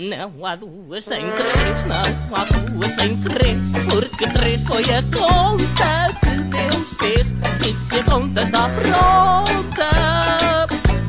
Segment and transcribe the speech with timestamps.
[0.00, 1.96] Não há duas sem três, não
[2.36, 3.58] há duas sem três,
[3.90, 7.26] porque três foi a conta que Deus fez.
[7.66, 9.90] E se a conta está pronta,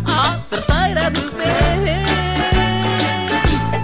[0.07, 1.99] a terceira de vez.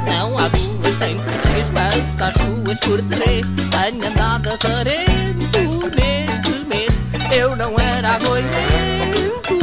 [0.07, 5.60] Não há duas sem três, mas às duas por três, tenho andado azarento
[5.96, 6.92] neste mês.
[7.32, 9.60] Eu não era agoirento,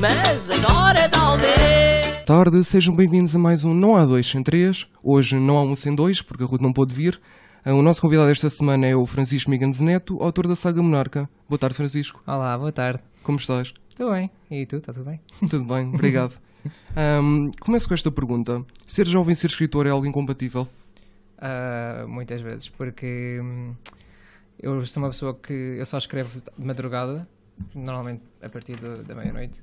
[0.00, 0.43] mas.
[2.26, 4.88] Tarde, sejam bem-vindos a mais um Não Há Dois Sem Três.
[5.02, 7.20] Hoje não há um sem dois, porque a Ruth não pôde vir.
[7.64, 11.28] Ah, O nosso convidado esta semana é o Francisco Miganes Neto, autor da saga Monarca.
[11.48, 12.22] Boa tarde, Francisco.
[12.26, 13.02] Olá, boa tarde.
[13.22, 13.74] Como estás?
[13.90, 14.30] Estou bem.
[14.50, 15.20] E tu, está tudo bem?
[15.50, 16.38] Tudo bem, obrigado.
[16.96, 18.64] Ahm, começo com esta pergunta.
[18.86, 20.66] Ser jovem e ser escritor é algo incompatível?
[21.38, 23.74] Ah, muitas vezes, porque hum,
[24.58, 27.28] eu sou uma pessoa que eu só escrevo de madrugada,
[27.74, 29.62] normalmente a partir do- da meia-noite.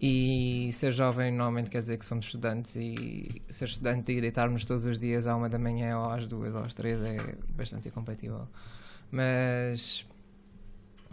[0.00, 4.84] E ser jovem normalmente quer dizer que somos estudantes e ser estudante e deitarmos todos
[4.84, 8.46] os dias à uma da manhã ou às duas ou às três é bastante incompatível.
[9.10, 10.04] Mas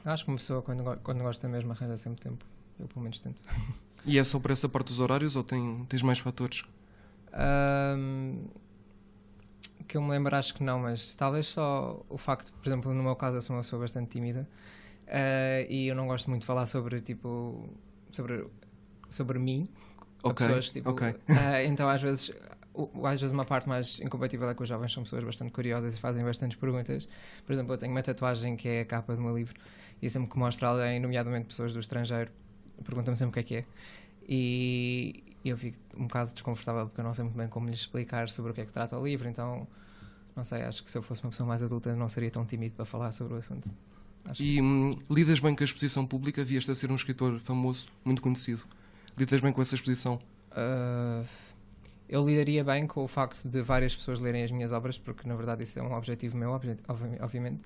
[0.03, 2.45] acho que uma pessoa quando, quando gosta mesmo arranja sempre tempo.
[2.79, 3.41] Eu pelo menos tento.
[4.05, 6.65] E é só por essa parte dos horários ou tem, tens mais fatores?
[7.31, 8.43] Ahm,
[9.87, 13.01] que eu me lembro, acho que não, mas talvez só o facto, por exemplo, no
[13.01, 14.47] meu caso, eu sou uma pessoa bastante tímida
[15.07, 17.69] ah, e eu não gosto muito de falar sobre, tipo,
[18.11, 18.45] sobre,
[19.13, 19.67] sobre mim
[20.23, 21.15] a Ok, pessoas, tipo, ok.
[21.29, 22.31] ah, então às vezes,
[23.03, 25.99] às vezes uma parte mais incompatível é que os jovens são pessoas bastante curiosas e
[25.99, 27.07] fazem bastantes perguntas.
[27.45, 29.55] Por exemplo, eu tenho uma tatuagem que é a capa do meu livro
[30.01, 32.31] e sempre que mostro a alguém, nomeadamente pessoas do estrangeiro,
[32.83, 33.65] perguntam-me sempre o que é que é.
[34.27, 38.29] E eu fico um bocado desconfortável porque eu não sei muito bem como lhes explicar
[38.29, 39.67] sobre o que é que trata o livro, então
[40.35, 42.75] não sei, acho que se eu fosse uma pessoa mais adulta não seria tão tímido
[42.75, 43.69] para falar sobre o assunto.
[44.25, 46.43] Acho que- E hum, lidas bem com a exposição pública?
[46.43, 48.63] Vieste a ser um escritor famoso, muito conhecido.
[49.17, 50.19] Lidas bem com essa exposição?
[50.51, 51.25] Uh,
[52.09, 55.35] eu lidaria bem com o facto de várias pessoas lerem as minhas obras, porque na
[55.35, 56.51] verdade isso é um objetivo meu,
[57.19, 57.61] obviamente.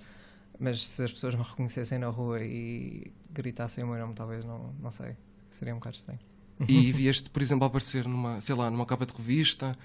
[0.59, 4.73] Mas se as pessoas me reconhecessem na rua e gritassem o meu nome, talvez não,
[4.82, 5.16] não sei.
[5.52, 6.20] Seria um bocado estranho.
[6.67, 9.77] E vieste, por exemplo, aparecer numa, sei lá, numa capa de revista,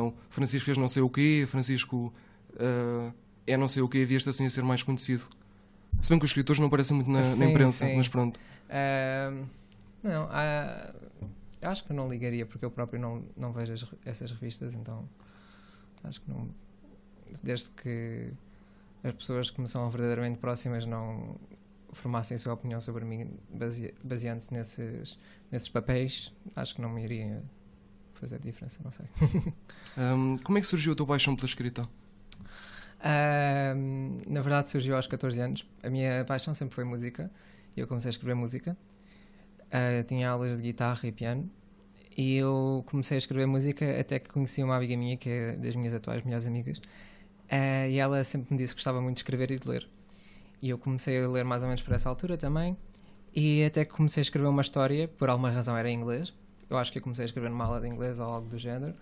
[0.00, 2.12] o Francisco fez não sei o quê, Francisco
[2.58, 3.12] ah,
[3.46, 5.24] é não sei o quê, vieste assim a ser mais conhecido.
[6.00, 7.96] Se bem que os escritores não aparecem muito na, na Sim, imprensa, sim.
[7.96, 8.38] mas pronto.
[8.38, 9.44] Uh,
[10.02, 10.94] não, ah,
[11.62, 15.08] acho que não ligaria, porque eu próprio não, não vejo as essas revistas, então
[16.04, 16.48] acho que não.
[17.42, 18.32] Desde que
[19.02, 21.36] as pessoas que me são verdadeiramente próximas não
[21.92, 25.18] formassem a sua opinião sobre mim base- baseando-se nesses,
[25.50, 27.42] nesses papéis, acho que não me iria
[28.14, 29.06] fazer diferença, não sei.
[29.96, 31.88] Ahm, como é que surgiu a tua paixão pela escrita?
[33.00, 35.66] Ahm, na verdade surgiu aos 14 anos.
[35.82, 37.30] A minha paixão sempre foi música.
[37.76, 38.76] e Eu comecei a escrever música.
[39.72, 41.50] Ah, tinha aulas de guitarra e piano.
[42.16, 45.74] E eu comecei a escrever música até que conheci uma amiga minha, que é das
[45.74, 46.80] minhas atuais melhores amigas.
[47.50, 49.88] Ah, e ela sempre me disse que gostava muito de escrever e de ler.
[50.60, 52.76] E eu comecei a ler mais ou menos por essa altura também.
[53.34, 56.32] E até que comecei a escrever uma história, por alguma razão era em inglês.
[56.68, 58.94] Eu acho que eu comecei a escrever numa aula de inglês ou algo do género.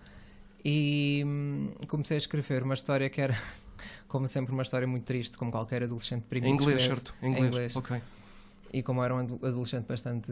[0.63, 3.37] E hum, comecei a escrever uma história que era,
[4.07, 6.53] como sempre, uma história muito triste, como qualquer adolescente Em deprimido.
[6.61, 7.01] inglês, escreve.
[7.01, 7.15] certo?
[7.21, 7.47] Em inglês.
[7.47, 7.75] inglês.
[7.75, 8.01] Ok.
[8.73, 10.31] E como era um ado- adolescente bastante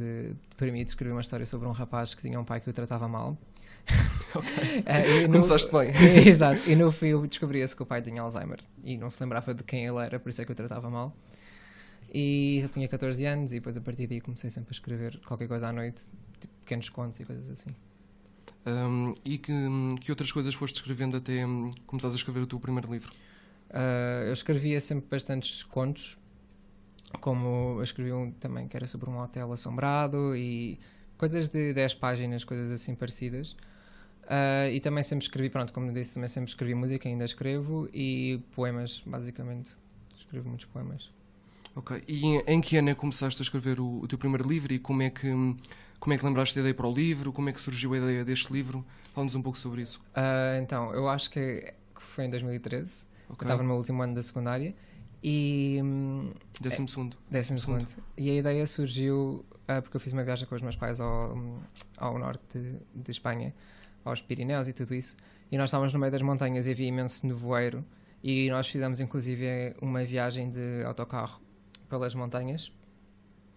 [0.50, 3.38] deprimido, escrevi uma história sobre um rapaz que tinha um pai que o tratava mal.
[4.85, 5.89] Eh, e no- Começaste bem.
[6.27, 6.69] Exato.
[6.69, 9.85] E no fim descobria-se que o pai tinha Alzheimer e não se lembrava de quem
[9.85, 11.16] ele era, por isso é que o tratava mal.
[12.13, 15.47] E eu tinha 14 anos e depois a partir daí comecei sempre a escrever qualquer
[15.47, 16.01] coisa à noite,
[16.39, 17.69] tipo pequenos contos e coisas assim.
[18.66, 19.51] Ahm, e que,
[20.01, 21.44] que outras coisas foste escrevendo até
[21.85, 23.11] começares a escrever o teu primeiro livro?
[23.69, 26.17] Uh, eu escrevia sempre bastantes contos,
[27.20, 30.80] como eu escrevi um também que era sobre um hotel assombrado e
[31.18, 33.56] coisas de 10 páginas, coisas assim parecidas.
[34.24, 37.90] Uh, e também sempre escrevi, pronto, como eu disse, também sempre escrevi música, ainda escrevo,
[37.92, 39.72] e poemas, basicamente.
[40.18, 41.09] Escrevo muitos poemas.
[41.75, 42.03] Ok.
[42.08, 44.72] E em, em que ano é que começaste a escrever o, o teu primeiro livro
[44.74, 45.28] e como é que
[46.00, 47.34] como é que lembraste a ideia para o livro?
[47.34, 48.86] Como é que surgiu a ideia deste livro?
[49.14, 50.00] Fala-nos um pouco sobre isso.
[50.16, 53.46] Uh, então, eu acho que foi em 2013, eu Ok.
[53.46, 54.73] estava no meu último ano da secundária,
[55.23, 55.79] e
[56.61, 57.17] Décimo segundo.
[57.29, 57.87] Décimo Segundo.
[57.87, 58.05] segundo.
[58.17, 61.37] E a ideia surgiu ah, porque eu fiz uma viagem com os meus pais ao,
[61.97, 63.53] ao norte de, de Espanha,
[64.05, 65.17] aos Pirineus e tudo isso.
[65.51, 67.83] E nós estávamos no meio das montanhas e havia imenso nevoeiro.
[68.23, 71.41] E nós fizemos inclusive uma viagem de autocarro
[71.89, 72.71] pelas montanhas.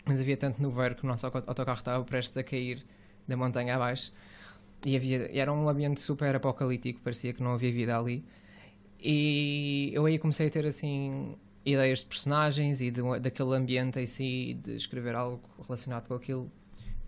[0.05, 2.85] Mas havia tanto nevoeiro que o nosso auto- autocarro estava prestes a cair
[3.29, 4.13] da montanha abaixo.
[4.85, 8.25] E, havia, era um ambiente super apocalíptico, parecia que não havia vida ali.
[9.01, 14.07] E eu aí comecei a ter assim ideias de personagens e de, daquele ambiente em
[14.07, 16.51] si, de escrever algo relacionado com aquilo.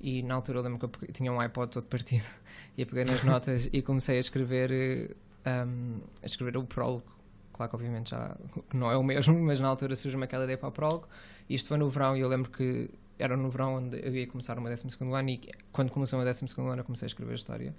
[0.00, 2.24] E na altura eu lembro que eu peguei- tinha um iPod todo partido
[2.76, 7.04] e eu peguei nas notas e comecei a escrever, eh, um, a escrever o prólogo.
[7.52, 8.36] Claro que obviamente já
[8.72, 11.08] não é o mesmo, mas na altura surgiu-me aquela ideia para o prólogo.
[11.48, 14.58] Isto foi no verão e eu lembro que era no verão onde eu ia começar
[14.58, 15.40] o meu 12 ano e
[15.72, 17.74] quando começou o meu 12 ano eu comecei a escrever a história.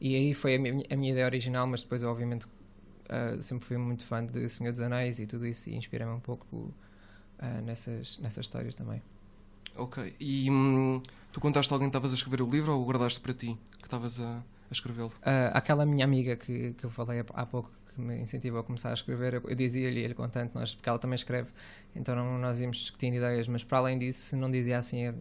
[0.00, 2.46] E aí foi a minha, a minha ideia original, mas depois obviamente
[3.10, 6.20] uh, sempre fui muito fã de Senhor dos Anéis e tudo isso e inspirei-me um
[6.20, 9.02] pouco uh, nessas, nessas histórias também.
[9.76, 10.14] Ok.
[10.20, 11.02] E hum,
[11.32, 13.86] tu contaste a alguém que estavas a escrever o livro ou guardaste para ti que
[13.86, 15.08] estavas a, a escrevê-lo?
[15.08, 18.64] Uh, aquela minha amiga que, que eu falei há, há pouco que me incentivou a
[18.64, 21.50] começar a escrever, eu, dizia-lhe ele contente, nós, porque ela também escreve,
[21.94, 25.14] então não, nós íamos discutindo ideias, mas para além disso não dizia assim.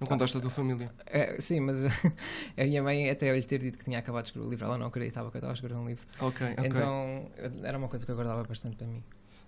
[0.00, 0.92] Não contaste a tua família?
[1.06, 1.78] é, sim, mas
[2.56, 4.64] a minha mãe, até eu lhe ter dito que tinha acabado de escrever o livro,
[4.66, 6.06] ela não acreditava que eu estava a escrever um livro.
[6.20, 6.64] Ok, ok.
[6.66, 7.30] Então
[7.64, 9.02] era uma coisa que eu guardava bastante para mim.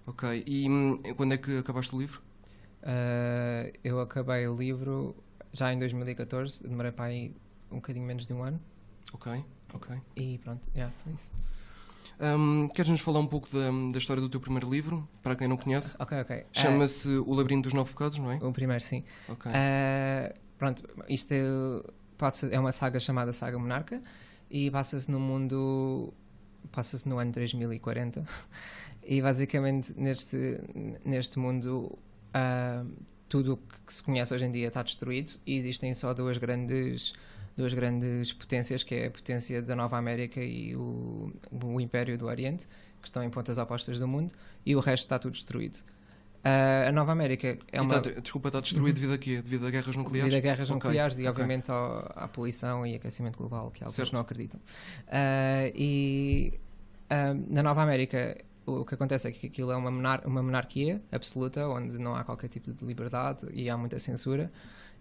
[0.07, 0.43] Ok.
[0.47, 2.21] E hum, quando é que acabaste o livro?
[2.83, 5.15] Uh, eu acabei o livro
[5.53, 7.35] já em 2014, demorei para aí
[7.71, 8.61] um bocadinho menos de um ano
[9.13, 9.45] Ok,
[9.75, 9.97] ok.
[10.17, 11.31] e pronto, yeah, foi isso.
[12.21, 15.09] Hum, Queres-nos falar um pouco da, da história do teu primeiro livro?
[15.23, 15.97] Para quem não conhece.
[15.99, 16.45] Ok, ok.
[16.53, 18.37] Chama-se O Labirinto dos Nove Pecados, não é?
[18.37, 19.03] Uh, o primeiro, sim.
[19.29, 19.51] Ok.
[19.51, 21.41] Uh, pronto, isto é,
[22.51, 24.01] é uma saga chamada Saga Monarca
[24.51, 26.13] e passa-se no mundo.
[26.71, 28.25] passa-se no ano 3040
[29.03, 30.61] e basicamente neste,
[31.05, 31.99] neste mundo
[32.35, 32.87] uh,
[33.29, 37.15] tudo o que se conhece hoje em dia está destruído e existem só duas grandes
[37.61, 41.31] duas grandes potências que é a potência da Nova América e o,
[41.63, 42.67] o Império do Oriente
[43.01, 44.33] que estão em pontas opostas do mundo
[44.65, 45.79] e o resto está tudo destruído
[46.43, 49.43] Uh, a Nova América é E uma tá- desculpa, está destruído devido a quê?
[49.43, 50.33] Devido a guerras nucleares?
[50.33, 51.31] devido a guerras Ok, nucleares e ok.
[51.33, 54.15] obviamente ao- à poluição e aquecimento global, que alguns Certo.
[54.15, 54.59] não acreditam.
[55.09, 56.55] Ah, e
[57.11, 61.03] ah, na Nova América o que acontece é que aquilo é uma, monar- uma monarquia
[61.13, 64.51] absoluta, onde não há qualquer tipo de liberdade e há muita censura.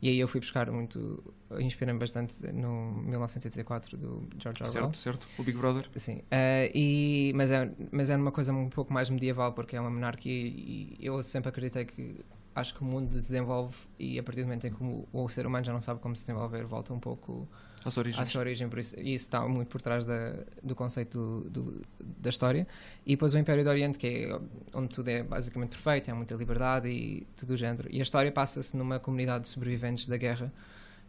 [0.02, 1.22] E aí eu fui buscar muito,
[1.60, 4.94] inspirei-me bastante no 1984 do George Orwell.
[4.94, 5.28] Certo, certo.
[5.38, 5.90] O Big Brother.
[5.96, 9.82] Sim, eh, e, mas, é, mas é uma coisa um pouco mais medieval porque é
[9.82, 12.24] uma monarquia e eu sempre acreditei que
[12.60, 15.30] acho que o mundo se desenvolve e a partir do momento em que o, o
[15.30, 17.48] ser humano já não sabe como se desenvolver volta um pouco
[17.84, 18.22] Às origens.
[18.28, 18.68] à sua origem.
[18.70, 20.34] Por isso, e isso está muito por trás da,
[20.64, 22.68] do conceito do- do- da história.
[23.06, 24.40] E depois o Império do Oriente que é
[24.78, 27.88] onde tudo é basicamente perfeito, há muita liberdade e tudo o género.
[27.92, 30.52] E a história passa-se numa comunidade de sobreviventes da guerra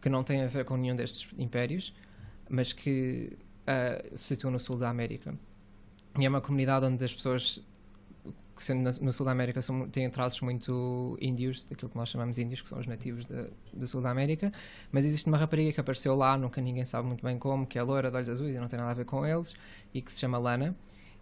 [0.01, 1.93] que não tem a ver com nenhum destes impérios
[2.49, 3.37] mas que
[3.67, 5.35] ah, se situa no sul da América.
[6.19, 7.63] E é uma comunidade onde as pessoas
[8.61, 12.11] que sendo na- no sul da América são, têm traços muito índios, daquilo que nós
[12.11, 13.27] chamamos índios, que são os nativos
[13.73, 14.53] do sul da América,
[14.93, 17.83] mas existe uma rapariga que apareceu lá, nunca ninguém sabe muito bem como, que é
[17.83, 19.55] loira, de olhos azuis e não tem nada a ver com eles,
[19.95, 20.77] e que se chama Lana.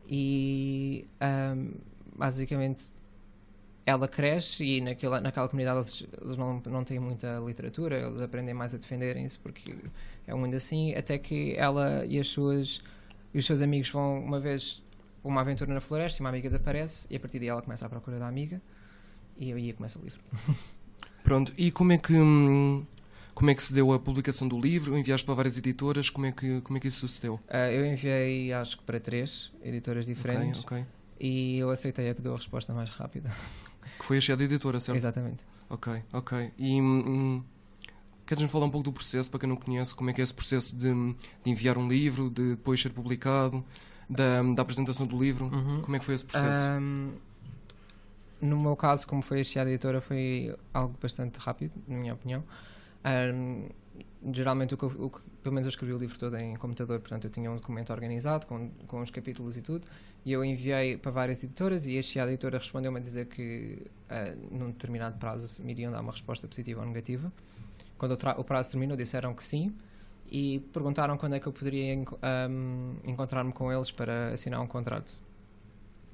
[0.09, 1.75] E ahm,
[2.17, 2.87] basicamente
[3.87, 8.53] ela cresce e naquela, naquela comunidade eles, eles não, não têm muita literatura, eles aprendem
[8.53, 9.75] mais a defenderem-se porque
[10.27, 12.83] é um mundo assim, até que ela e as suas
[13.33, 14.83] e os seus amigos vão uma vez
[15.23, 17.89] uma aventura na floresta e uma amiga desaparece e a partir daí ela começa à
[17.89, 18.61] procura da amiga
[19.37, 20.21] e aí começa o livro.
[21.23, 21.53] Pronto.
[21.57, 22.85] E como é que hum,
[23.35, 24.97] como é que se deu a publicação do livro?
[24.97, 26.11] Enviaste para várias editoras?
[26.11, 27.39] Como é que como é que isso sucedeu?
[27.49, 30.87] Ah, eu enviei acho que para três editoras diferentes Ok, ok.
[31.21, 33.31] e eu aceitei a que deu a resposta mais rápida.
[33.99, 34.97] Que foi a cheia da editora, certo?
[34.97, 35.43] Exatamente.
[35.69, 36.53] Ok, ok.
[36.57, 37.45] E hum, hum,
[38.27, 40.33] queres-nos falar um pouco do processo, para quem não conhece, como é que é esse
[40.35, 40.89] processo de,
[41.45, 43.65] de enviar um livro, de depois ser publicado,
[44.09, 45.47] da, da apresentação do livro?
[45.47, 45.83] Uhum.
[45.83, 46.69] Como é que foi esse processo?
[46.71, 47.13] Ahm,
[48.41, 52.43] no meu caso, como foi a cheada editora, foi algo bastante rápido, na minha opinião.
[53.05, 53.69] Ahm,
[54.33, 57.25] geralmente, o que, o que- pelo menos eu escrevi o livro todo em computador, portanto,
[57.25, 59.87] eu tinha um documento organizado com, com os capítulos e tudo,
[60.25, 61.87] e eu enviei para várias editoras.
[61.87, 66.01] E a cheada editora respondeu-me a dizer que, ah, num determinado prazo, me iriam dar
[66.01, 67.33] uma resposta positiva ou negativa.
[67.97, 69.75] Quando o, o prazo terminou, disseram que sim.
[70.31, 75.21] E perguntaram quando é que eu poderia ahm, encontrar-me com eles para assinar um contrato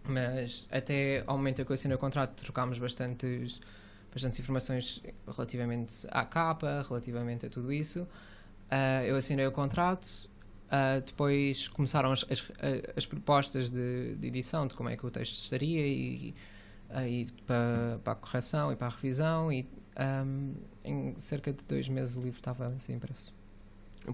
[0.06, 3.61] mas até ao momento em que eu assinei o contrato trocámos bastantes,
[4.12, 8.06] bastantes informações relativamente à capa, relativamente a tudo isso.
[8.71, 10.06] Ah, eu assinei o contrato,
[10.71, 12.44] ah, depois começaram as, as,
[12.97, 16.35] as propostas de, de edição, de como é que o texto estaria e,
[16.90, 19.66] aí para, para a correção e para a revisão e
[19.97, 20.52] ahm,
[20.85, 23.33] em cerca de dois meses o livro estava a ser impresso.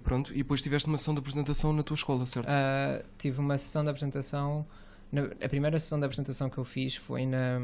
[0.05, 2.49] Pronto, e depois tiveste uma sessão de apresentação na tua escola, certo?
[2.49, 4.65] Uh, tive uma sessão de apresentação.
[5.13, 7.59] na- a primeira sessão de apresentação que eu fiz foi, na,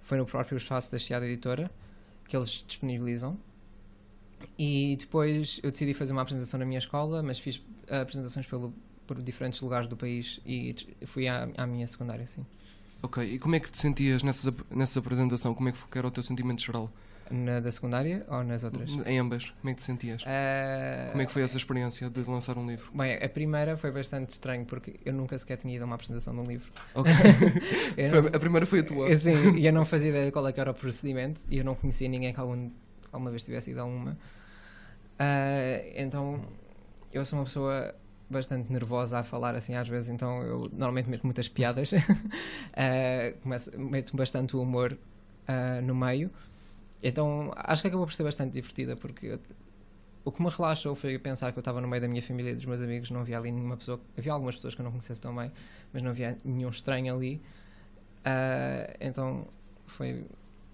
[0.00, 1.70] foi no próprio espaço da Chiada Editora,
[2.26, 3.36] que eles disponibilizam.
[4.58, 8.72] E depois eu decidi fazer uma apresentação na minha escola, mas fiz uh, apresentações pelo,
[9.06, 10.74] por diferentes lugares do país e
[11.04, 12.44] fui à, à minha secundária, sim.
[13.02, 15.54] Ok, e como é que te sentias nessas, nessa apresentação?
[15.54, 16.90] Como é que era o teu sentimento geral?
[17.30, 18.90] Na da secundária ou nas outras?
[19.06, 19.50] Em ambas.
[19.60, 20.24] Como é que te sentias?
[20.26, 22.90] Ah, Como é que foi essa experiência de lançar um livro?
[22.92, 26.34] Bem, a primeira foi bastante estranho porque eu nunca sequer tinha ido a uma apresentação
[26.34, 26.70] de um livro.
[26.94, 27.12] Ok.
[28.10, 29.08] Não- a primeira foi a tua.
[29.08, 31.74] Assim, e eu não fazia ideia de qual é era o procedimento e eu não
[31.74, 32.68] conhecia ninguém que algum,
[33.12, 34.18] alguma vez tivesse ido a uma.
[35.18, 36.40] Ah, então,
[37.12, 37.94] eu sou uma pessoa
[38.28, 41.92] bastante nervosa a falar assim às vezes, então eu normalmente meto muitas piadas,
[42.74, 44.96] Ah, começo, meto bastante o humor
[45.46, 46.30] ah, no meio.
[47.02, 49.40] Então, acho que acabou por ser bastante divertida porque eu-
[50.24, 52.54] o que me relaxou foi pensar que eu estava no meio da minha família e
[52.54, 55.20] dos meus amigos, não havia ali nenhuma pessoa, havia algumas pessoas que eu não conhecesse
[55.20, 55.50] tão bem,
[55.92, 57.40] mas não havia nenhum estranho ali.
[58.24, 59.46] Ah, então
[59.86, 60.24] foi.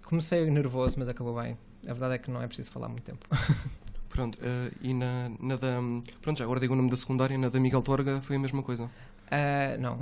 [0.04, 1.56] Comecei nervoso, mas acabou bem.
[1.84, 3.26] A verdade é que não é preciso falar muito tempo.
[4.08, 5.78] Pronto, eh, e na, na da.
[6.22, 8.62] Pronto, já agora digo o nome da secundária, na da Miguel Torga foi a mesma
[8.62, 8.90] coisa.
[9.30, 9.98] Ah, não.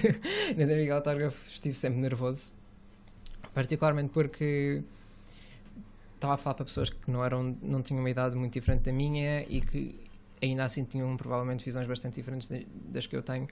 [0.56, 2.52] Na da Miguel Torga estive sempre nervoso.
[3.54, 4.82] Particularmente porque
[6.22, 8.92] estava a falar para pessoas que não, eram, não tinham uma idade muito diferente da
[8.92, 10.00] minha e que
[10.40, 12.48] ainda assim tinham provavelmente visões bastante diferentes
[12.88, 13.48] das que eu tenho.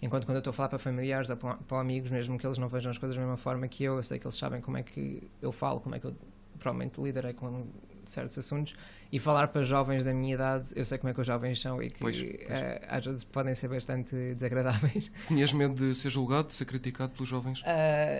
[0.00, 2.58] Enquanto quando eu estou a falar para familiares ou para, para amigos, mesmo que eles
[2.58, 4.76] não vejam as coisas da mesma forma que eu, eu sei que eles sabem como
[4.76, 6.14] é que eu falo, como é que eu
[6.58, 7.66] provavelmente lidarei com
[8.04, 8.74] certos assuntos.
[9.12, 11.80] E falar para jovens da minha idade, eu sei como é que os jovens são
[11.80, 12.40] e que Pois, pois.
[12.48, 15.12] eh, às vezes podem ser bastante desagradáveis.
[15.28, 17.62] Tinhas medo de ser julgado, de ser criticado pelos jovens?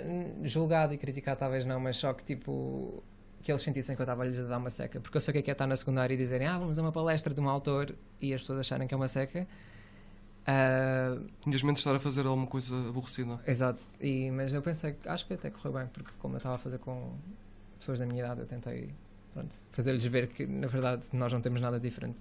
[0.05, 3.03] N- julgado e criticado talvez não, mas só que tipo
[3.43, 5.01] que eles sentissem que eu estava-lhes a dar uma seca.
[5.01, 6.79] Porque eu sei o que é que é estar na secundária e dizerem ah, vamos
[6.79, 9.47] a uma palestra de um autor e as pessoas acharem que é uma seca.
[10.47, 13.41] Ah, Tinhas medo de estar a fazer alguma coisa aborrecida?
[13.47, 13.83] exato.
[14.01, 16.79] E, mas eu pensei acho que até correu bem, porque como eu estava a fazer
[16.79, 17.13] com
[17.79, 18.91] pessoas da minha idade, eu tentei
[19.73, 22.21] fazer-lhes ver que na verdade nós não temos nada diferente.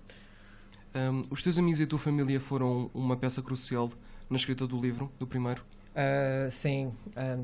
[0.95, 3.89] Um, os teus amigos e a tua família foram uma peça crucial
[4.29, 5.63] na escrita do livro, do primeiro?
[5.95, 7.37] Ah, sim, ah,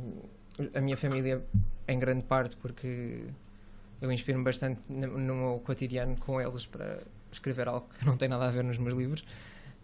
[0.74, 1.46] a minha família
[1.88, 3.28] em grande parte porque
[4.02, 7.00] eu inspiro-me bastante no, no meu cotidiano com eles para
[7.32, 9.24] escrever algo que não tem nada a ver nos meus livros.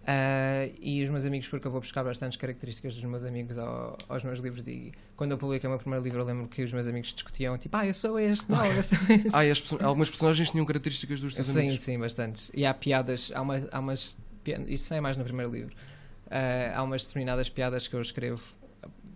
[0.05, 3.97] Ah, e os meus amigos, porque eu vou buscar bastantes características dos meus amigos ao-
[4.09, 4.67] aos meus livros.
[4.67, 7.57] E quando eu publiquei o meu primeiro livro, eu lembro que os meus amigos discutiam:
[7.57, 9.29] tipo, ah, eu sou este, não, eu sou este.
[9.31, 11.81] Ah, e perso- algumas personagens tinham características dos teus Sim, amigos?
[11.83, 12.51] sim, bastantes.
[12.53, 14.17] E há piadas, há, uma, há umas.
[14.67, 15.73] Isso é mais no primeiro livro.
[16.29, 18.43] Ah, há umas determinadas piadas que eu escrevo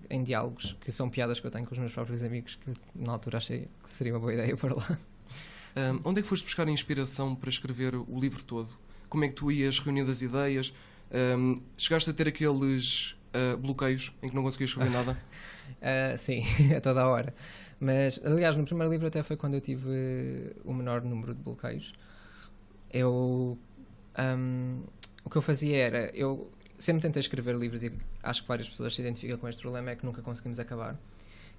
[0.09, 3.13] em diálogos, que são piadas que eu tenho com os meus próprios amigos, que na
[3.13, 4.97] altura achei que seria uma boa ideia pôr lá.
[5.75, 8.69] Um, onde é que foste buscar a inspiração para escrever o livro todo?
[9.09, 10.73] Como é que tu ias reunindo as ideias?
[11.11, 15.17] Um, chegaste a ter aqueles uh, bloqueios em que não conseguias escrever nada?
[15.81, 16.43] Ah, sim,
[16.75, 17.35] a toda a hora.
[17.79, 21.93] Mas, aliás, no primeiro livro até foi quando eu tive o menor número de bloqueios.
[22.91, 23.59] Eu.
[24.15, 24.81] ahm,
[25.23, 26.09] o que eu fazia era.
[26.15, 27.91] Eu sempre tentei escrever livros e
[28.29, 30.97] acho que várias pessoas se identificam com este problema, é que nunca conseguimos acabar.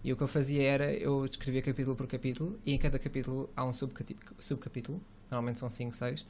[0.04, 0.92] E o que eu fazia era.
[0.92, 5.96] Eu escrevia capítulo por capítulo e em cada capítulo há um subcapítulo, normalmente são 5,
[5.96, 6.24] 6,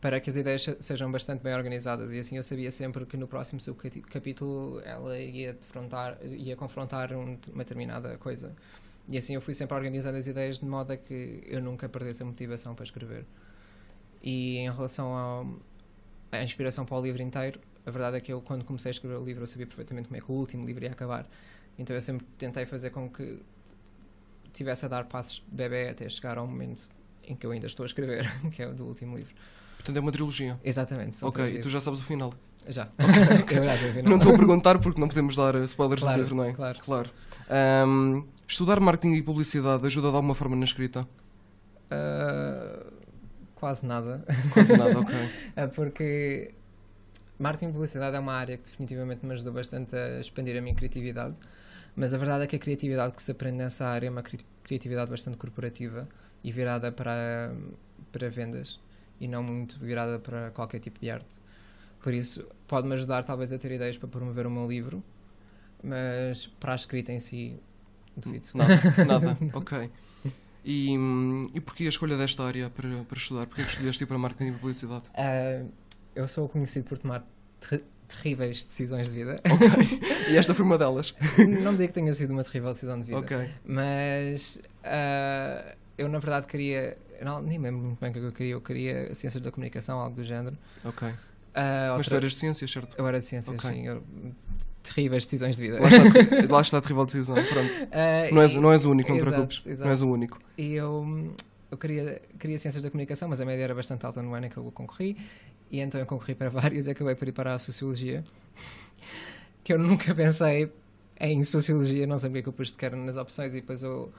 [0.00, 2.12] para que as ideias se- sejam bastante bem organizadas.
[2.12, 7.36] E assim eu sabia sempre que no próximo subcapítulo ela ia, defrontar, ia confrontar um-
[7.52, 8.54] uma determinada coisa.
[9.08, 12.22] E assim eu fui sempre organizando as ideias de modo a que eu nunca perdesse
[12.22, 13.26] a motivação para escrever.
[14.22, 15.54] E em relação
[16.32, 19.16] à inspiração para o livro inteiro, a verdade é que eu, quando comecei a escrever
[19.16, 21.26] o livro, eu sabia perfeitamente como é que o último livro ia acabar.
[21.78, 23.40] Então eu sempre tentei fazer com que
[24.52, 26.82] tivesse a dar passos de bebê até chegar ao momento
[27.24, 29.34] em que eu ainda estou a escrever, que é o do último livro.
[29.76, 30.60] Portanto, é uma trilogia.
[30.62, 31.24] Exatamente.
[31.24, 32.32] ok, e tu já sabes o final.
[32.68, 32.88] Já.
[33.50, 34.10] Eu já sei o final.
[34.10, 36.74] Não estou a perguntar porque não podemos dar uh, spoilers Claro, do livro, não é?
[36.74, 37.10] claro.
[37.88, 41.08] Um, estudar marketing e publicidade ajuda de alguma forma na escrita?
[41.90, 42.84] Ah,
[43.54, 44.24] quase nada.
[44.52, 45.14] Quase nada, ok.
[45.56, 46.52] É porque
[47.40, 50.74] marketing e publicidade é uma área que definitivamente me ajudou bastante a expandir a minha
[50.74, 51.36] criatividade,
[51.96, 54.44] mas a verdade é que a criatividade que se aprende nessa área é uma cri-
[54.62, 56.08] criatividade bastante corporativa
[56.44, 57.52] e virada para,
[58.12, 58.78] para vendas
[59.20, 61.40] e não muito virada para qualquer tipo de arte.
[62.02, 65.02] Por isso, pode-me ajudar talvez a ter ideias para promover o meu livro,
[65.82, 67.56] mas para a escrita em si,
[68.16, 68.48] duvido.
[68.54, 69.90] Nada, nada, ok.
[70.64, 70.94] E,
[71.54, 73.46] e porquê a escolha desta área para, para estudar?
[73.46, 75.04] Porquê que escolheste ir para marketing e publicidade?
[75.14, 75.62] Ah,
[76.14, 77.24] eu sou conhecido por tomar
[77.68, 79.40] ter- terríveis decisões de vida.
[79.44, 80.00] Ok.
[80.30, 81.14] E esta foi uma delas.
[81.62, 83.50] não digo que tenha sido uma terrível decisão de vida, Ok.
[83.64, 88.52] mas ah, eu na verdade queria, não, nem lembro muito bem o que eu queria,
[88.52, 90.56] eu queria ciências da comunicação, algo do género.
[90.84, 91.08] Ok.
[91.54, 92.94] Ah, Mas tu outra- eras de ciências, certo?
[92.96, 93.70] Eu era de ciências, Ok.
[93.70, 93.86] sim.
[93.86, 94.02] eu-
[94.82, 95.80] terríveis decisões de vida.
[95.80, 95.98] Lá está,
[96.54, 97.34] lá está a terrível decisão.
[97.34, 97.72] Pronto.
[97.92, 99.66] Ah, Não és, e- não és o único, não te preocupes.
[99.66, 99.82] exato.
[99.84, 100.38] Não és o único.
[100.56, 101.34] E eu,
[101.70, 104.48] eu queria, queria ciências da comunicação, mas a média era bastante alta no ano em
[104.48, 105.16] que eu concorri,
[105.70, 108.24] e então eu concorri para vários e acabei por ir para a sociologia,
[109.62, 110.72] que eu nunca pensei
[111.20, 114.12] em sociologia, não sabia que eu pus sequer nas opções, e depois eu,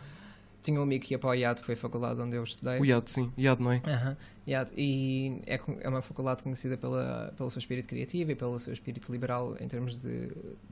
[0.62, 2.79] tinha um amigo que ia para o IAD, que foi a faculdade onde eu estudei.
[2.79, 3.31] O IAD, sim.
[3.38, 3.81] IAD, não é?
[3.84, 4.17] Aham,
[4.48, 4.72] IAD.
[4.77, 9.12] E é, é uma faculdade conhecida pela, pelo seu espírito criativo e pelo seu espírito
[9.12, 10.31] liberal em termos de,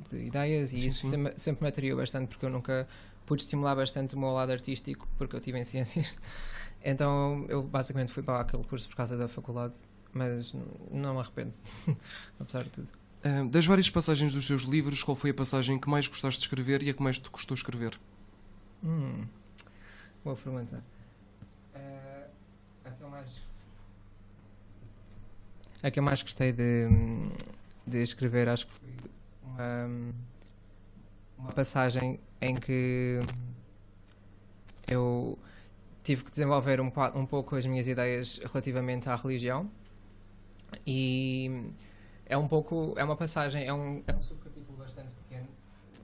[0.09, 1.09] de ideias, e Sim, isso sim.
[1.09, 2.87] Sempre, sempre me atraiu bastante, porque eu nunca
[3.25, 6.17] pude estimular bastante o meu lado artístico, porque eu tive em ciências.
[6.81, 9.73] Então eu basicamente fui para aquele curso por causa da faculdade,
[10.13, 10.53] mas
[10.91, 11.53] não me arrependo,
[12.39, 12.91] apesar de tudo.
[13.51, 16.81] Das várias passagens dos seus livros, qual foi a passagem que mais gostaste de escrever
[16.81, 17.99] e a que mais te custou escrever?
[18.83, 19.25] Hum,
[20.23, 20.81] boa pergunta.
[21.75, 22.27] Eh,
[22.85, 23.29] a que eu mais.
[25.83, 26.87] A que eu mais gostei de,
[27.85, 28.89] de escrever, acho que foi
[29.43, 30.13] uma,
[31.37, 33.19] uma passagem em que
[34.87, 35.37] eu
[36.03, 39.69] tive que desenvolver um, um pouco as minhas ideias relativamente à religião
[40.85, 41.71] e
[42.25, 45.47] é um pouco é uma passagem é um, é um subcapítulo bastante pequeno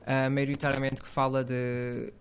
[0.05, 2.13] ah, maioritariamente que fala de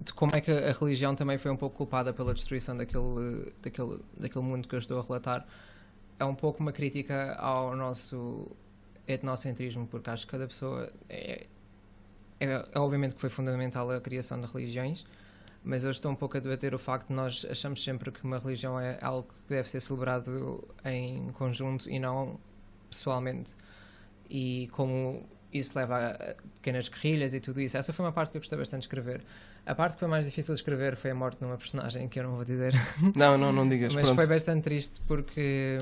[0.00, 4.00] de como é que a religião também foi um pouco culpada pela destruição daquele, daquele,
[4.16, 5.46] daquele mundo que eu estou a relatar.
[6.18, 8.50] É um pouco uma crítica ao nosso
[9.06, 10.90] etnocentrismo, porque acho que cada pessoa.
[11.08, 11.46] É,
[12.40, 15.04] é, é obviamente que foi fundamental a criação de religiões,
[15.62, 18.38] mas eu estou um pouco a debater o facto de nós achamos sempre que uma
[18.38, 22.40] religião é algo que deve ser celebrado em conjunto e não
[22.88, 23.54] pessoalmente.
[24.28, 27.76] E como isso leva a pequenas guerrilhas e tudo isso.
[27.76, 29.22] Essa foi uma parte que eu gostei bastante de escrever.
[29.66, 32.18] A parte que foi mais difícil de escrever foi a morte de uma personagem, que
[32.18, 32.74] eu não vou dizer.
[33.14, 33.94] Não, não, não digas.
[33.94, 34.16] Mas Pronto.
[34.16, 35.78] foi bastante triste porque.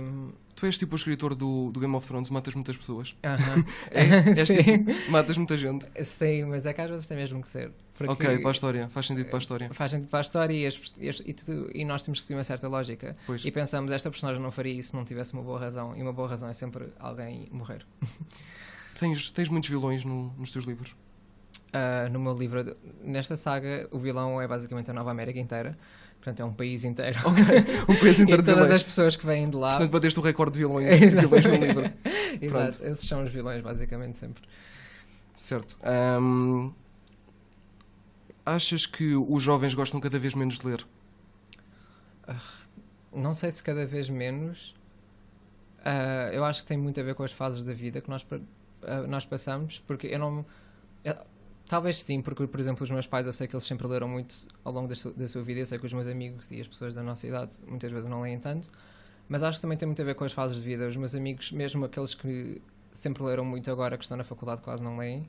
[0.54, 3.14] Tu és tipo o escritor do, do Game of Thrones, matas muitas pessoas.
[3.24, 3.64] Aham.
[3.92, 4.30] É?
[4.40, 4.56] És Sim.
[4.84, 5.86] tipo, matas muita gente.
[6.04, 7.70] Sim, mas é que às vezes tem mesmo que ser.
[8.06, 8.88] Ok, para a história.
[8.88, 9.70] Faz sentido para a história.
[9.72, 11.34] Faz sentido para a história e, as- e as- e
[11.80, 13.16] e nós temos que seguir uma certa lógica.
[13.26, 13.44] Pois.
[13.44, 15.96] E pensamos, esta personagem não faria isso se não tivesse uma boa razão.
[15.96, 17.84] E uma boa razão é sempre alguém morrer.
[18.98, 20.94] Tens, tens muitos vilões no- nos teus livros.
[21.72, 25.78] Ah, no meu livro, nesta saga, o vilão é basicamente a Nova América inteira.
[26.16, 27.18] Portanto, é um país inteiro.
[27.88, 29.70] Um país inteiro e de todas as pessoas que vêm de lá.
[29.70, 31.90] Portanto, bateste o recorde de vilões, vilões no livro.
[32.40, 34.42] Exato, esses são os vilões, basicamente, sempre.
[35.36, 35.76] Certo.
[35.82, 36.72] Ahm,
[38.44, 40.84] achas que os jovens gostam cada vez menos de ler?
[43.14, 44.74] Não sei se cada vez menos.
[45.84, 48.26] Ah, eu acho que tem muito a ver com as fases da vida que nós,
[48.82, 50.44] ah, nós passamos, porque eu não.
[51.68, 54.34] Talvez sim, porque, por exemplo, os meus pais, eu sei que eles sempre leram muito
[54.64, 55.60] ao longo da, su- da sua vida.
[55.60, 58.22] Eu sei que os meus amigos e as pessoas da nossa idade muitas vezes não
[58.22, 58.70] leem tanto,
[59.28, 60.88] mas acho que também tem muito a ver com as fases de vida.
[60.88, 62.60] Os meus amigos, mesmo aqueles que
[62.92, 65.28] sempre leram muito agora, que estão na faculdade, quase não leem.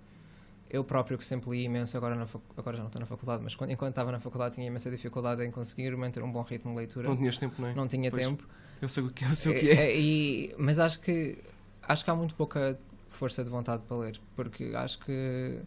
[0.69, 3.56] Eu próprio, que sempre li imenso, agora, na agora já não estou na faculdade, mas
[3.56, 6.78] quando- enquanto estava na faculdade tinha imensa dificuldade em conseguir manter um bom ritmo de
[6.78, 7.73] leitura Não tinhas tempo, não é?
[7.73, 8.25] não tinha Pois.
[8.25, 8.47] tempo.
[8.82, 9.73] Eu sei o que, eu sei o que é.
[9.91, 11.38] É, e- mas acho que
[11.82, 15.60] acho que há muito pouca força de vontade para ler, porque acho que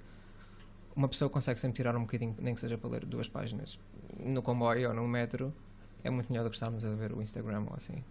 [0.95, 3.79] uma pessoa consegue sempre tirar um bocadinho, nem que seja para ler duas páginas
[4.19, 5.53] no comboio ou no metro.
[6.05, 8.03] É muito melhor do que estarmos a ver o Instagram ou assim.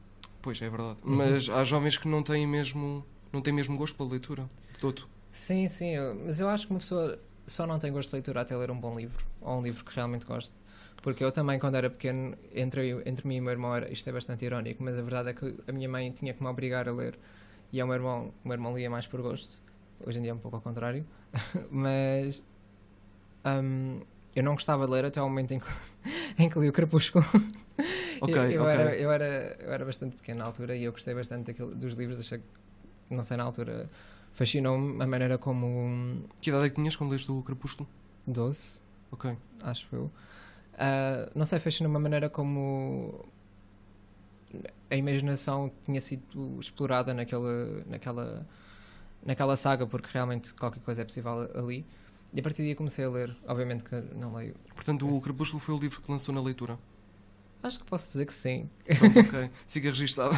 [0.41, 0.98] Pois, é verdade.
[1.04, 1.15] Uhum.
[1.17, 4.48] Mas há jovens que não têm mesmo, não têm mesmo gosto pela leitura.
[4.74, 5.04] De todo.
[5.32, 8.41] Sim, sim, eu- mas eu acho que uma pessoa só não tem gosto de leitura
[8.41, 10.54] até ler um bom livro, ou um livro que realmente goste.
[11.02, 13.91] Porque eu também, quando era pequeno, entre, eu- entre mim e o meu irmão, era,
[13.91, 16.48] isto é bastante irónico, mas a verdade é que a minha mãe tinha que me
[16.50, 17.17] obrigar a ler,
[17.74, 19.60] e o meu irmão, o meu irmão lia mais por gosto.
[20.06, 21.06] Hoje em dia é um pouco ao contrário,
[21.72, 22.41] mas
[23.45, 24.01] hum,
[24.36, 25.67] eu não gostava de ler até ao momento em que,
[26.38, 27.25] em que li o Crepúsculo.
[28.19, 28.73] Ok, eu, eu ok.
[28.80, 31.93] Era, eu, era, eu era bastante pequeno na altura e eu gostei bastante daquilo, dos
[31.95, 32.45] livros, achei que,
[33.10, 33.89] não sei, na altura
[34.34, 37.89] fascinou-me a maneira como Que idade é que tinhas quando leste o Crepúsculo?
[38.27, 39.38] 12, Ok.
[39.63, 40.12] acho eu.
[40.77, 43.25] Ah, não sei, fascinou-me a maneira como
[44.89, 48.45] a imaginação tinha sido explorada naquela, naquela,
[49.25, 51.86] naquela saga, porque realmente qualquer coisa é possível ali.
[52.34, 53.36] E a partir daí comecei a ler.
[53.46, 54.56] Obviamente que não leio.
[54.74, 56.78] Portanto, o Crepúsculo foi o livro que lançou na leitura.
[57.63, 58.70] Acho que posso dizer que sim.
[58.98, 59.50] Pronto, ok.
[59.67, 60.34] Fica registado.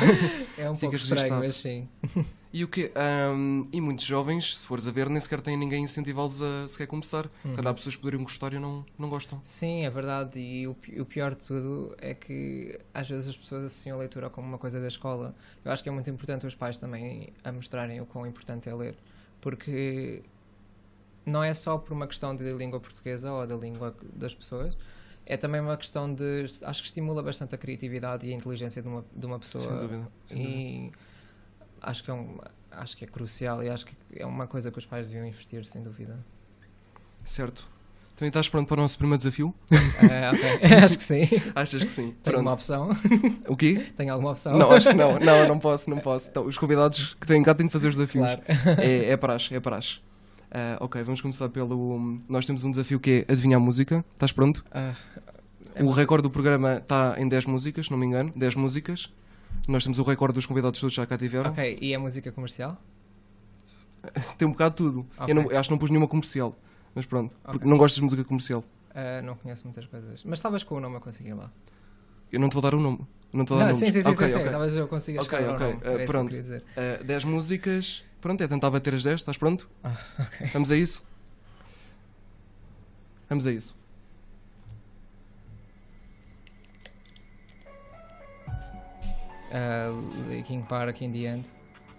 [0.58, 1.88] É um Fica pouco estranho, mas sim.
[2.52, 2.92] E o quê?
[2.96, 6.86] Ahm, e muitos jovens, se fores a ver, nem sequer têm ninguém incentivá-los a sequer
[6.86, 7.30] começar.
[7.42, 9.40] Portanto, há pessoas que poderiam gostar e não, não gostam.
[9.44, 10.38] Sim, é verdade.
[10.38, 14.30] E o, o pior de tudo é que às vezes as pessoas associam a leitura
[14.30, 15.34] como uma coisa da escola.
[15.64, 18.76] Eu acho que é muito importante os pais também a mostrarem o quão importante é
[18.76, 18.96] ler.
[19.40, 20.24] Porque
[21.26, 24.76] não é só por uma questão de língua portuguesa ou da língua das pessoas,
[25.26, 26.46] é também uma questão de.
[26.64, 29.64] Acho que estimula bastante a criatividade e a inteligência de uma, de uma pessoa.
[29.64, 30.08] Sem dúvida.
[30.26, 30.58] Sem dúvida.
[30.58, 30.92] E
[31.82, 32.38] acho que, é um,
[32.72, 35.66] acho que é crucial e acho que é uma coisa que os pais deviam investir,
[35.66, 36.20] sem dúvida.
[37.26, 37.72] Certo.
[38.16, 39.54] Então, estás pronto para o nosso primeiro desafio?
[40.04, 40.78] Ah, ok.
[40.84, 41.24] acho que sim.
[41.56, 42.12] Achas que sim?
[42.12, 42.42] Tenho Pronto.
[42.42, 42.90] uma opção.
[43.48, 43.92] O quê?
[43.96, 44.58] Tenho alguma opção?
[44.58, 45.18] Não, acho que não.
[45.18, 46.30] Não, não posso, não posso.
[46.30, 48.26] Então, os convidados que têm cá têm de fazer os desafios.
[48.26, 48.42] Claro.
[48.82, 50.00] É, é praxe, é praxe.
[50.56, 52.20] Ah, ok, vamos começar pelo.
[52.30, 54.06] Nós temos um desafio que é adivinhar a música.
[54.14, 54.64] Estás pronto?
[54.72, 54.94] Ah,
[55.76, 58.32] É o recorde do programa está em 10 músicas, se não me engano.
[58.36, 59.12] 10 músicas.
[59.68, 61.50] Nós temos o recorde dos convidados todos já cá tiveram.
[61.52, 62.80] Ok, e é música comercial?
[64.38, 65.08] Tem um bocado de tudo.
[65.18, 65.32] Ok.
[65.32, 66.56] Eu, não- eu acho que não pus nenhuma comercial.
[66.94, 67.70] Mas pronto, porque Ok.
[67.70, 68.64] não gostas de música comercial.
[68.94, 70.24] Ah, não conheço muitas coisas.
[70.24, 71.50] Mas talvez com o nome eu consegui lá.
[72.32, 73.00] Eu não te vou dar o nome.
[73.32, 73.78] Não te vou dar Não, nomes.
[73.78, 74.44] sim, sim, sim, Ok, sim.
[74.52, 76.02] Talvez eu consiga Ok, chegar ao ok, nome.
[76.02, 76.28] eu pronto.
[76.30, 76.64] queria dizer.
[77.02, 78.04] Uh, 10 músicas.
[78.24, 79.16] Pronto, é tentar bater as 10.
[79.20, 79.70] Estás pronto?
[79.84, 80.48] Ah, ok.
[80.54, 81.04] Vamos a isso?
[83.30, 83.76] Vamos a isso.
[89.52, 89.92] Ah,
[90.30, 91.46] Linkin Park in the end.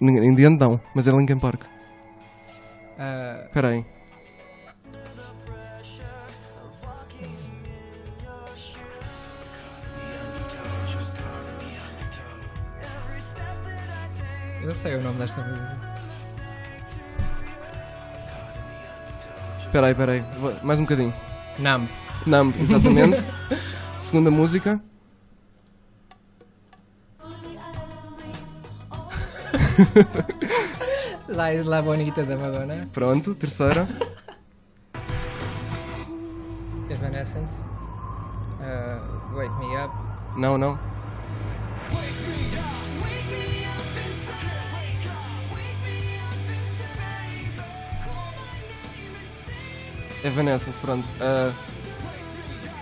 [0.00, 1.62] Ninguém- Em diante não, mas é Linkin Park.
[2.98, 3.84] Ah, Espera aí.
[14.62, 15.83] eu sei o nome desta música.
[19.74, 20.24] Espera aí, espera aí.
[20.38, 21.12] Vou- Mais um bocadinho.
[21.58, 21.88] Nam.
[22.26, 23.20] Numb, exatamente.
[23.98, 24.80] Segunda música.
[31.28, 32.86] La Isla Bonita da Madonna.
[32.92, 33.34] Pronto.
[33.34, 33.86] Terceira.
[36.88, 37.60] Evanescence.
[38.60, 39.00] Ah,
[39.34, 39.94] Wake Me Up.
[40.38, 40.78] Não, não.
[50.24, 51.06] Evanescence, pronto.
[51.20, 51.52] Ah,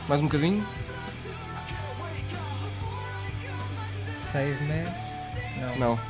[0.09, 0.65] mais um bocadinho.
[4.21, 4.85] Save Me.
[5.61, 5.79] Não.
[5.79, 6.01] Não.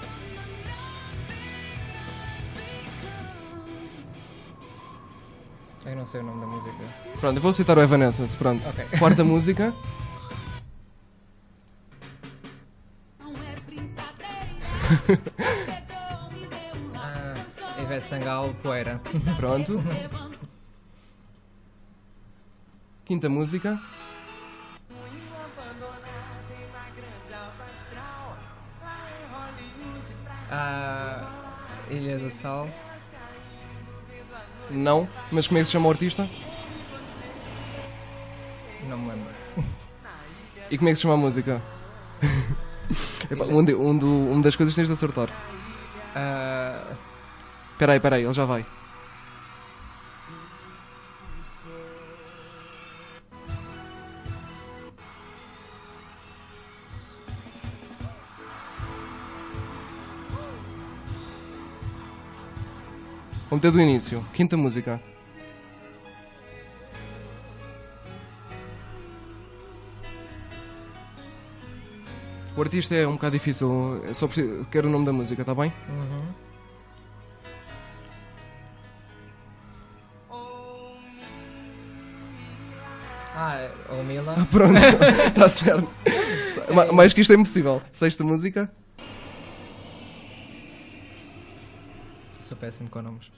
[5.85, 6.85] Eu não sei o nome da música.
[7.19, 8.69] Pronto, eu vou citar o Evanescence, pronto.
[8.69, 8.85] Ok.
[8.99, 9.73] Quarta música.
[16.95, 17.35] Ah,
[17.83, 19.01] Ivete Sangalo, Poeira.
[19.39, 19.81] Pronto.
[23.13, 23.79] Quinta música.
[30.51, 31.25] Ah,
[31.91, 32.69] Ilha do Sal.
[34.71, 35.09] Não.
[35.31, 36.29] Mas como é que se chama o artista?
[38.89, 39.33] Não me lembro.
[40.71, 41.63] E como é que se chama a música?
[43.31, 45.29] Epá, um, de- um do- das coisas tens de acertar.
[46.15, 46.83] Ah,
[47.73, 48.65] Espera aí, espera aí, ele já vai.
[63.53, 64.25] Vou meter do início.
[64.33, 64.99] Quinta música.
[72.57, 73.69] O artista é um bocado difícil.
[74.05, 75.73] eu Só preciso, quero o nome da música, está bem?
[75.89, 76.27] uhum.
[83.35, 84.37] Ah, é o Mila.
[84.51, 84.77] Pronto,
[85.29, 85.89] está certo.
[86.73, 87.81] Ma- Mais que isto é impossível.
[87.93, 88.71] Sexta música.
[92.63, 93.29] Péssimo com nomes.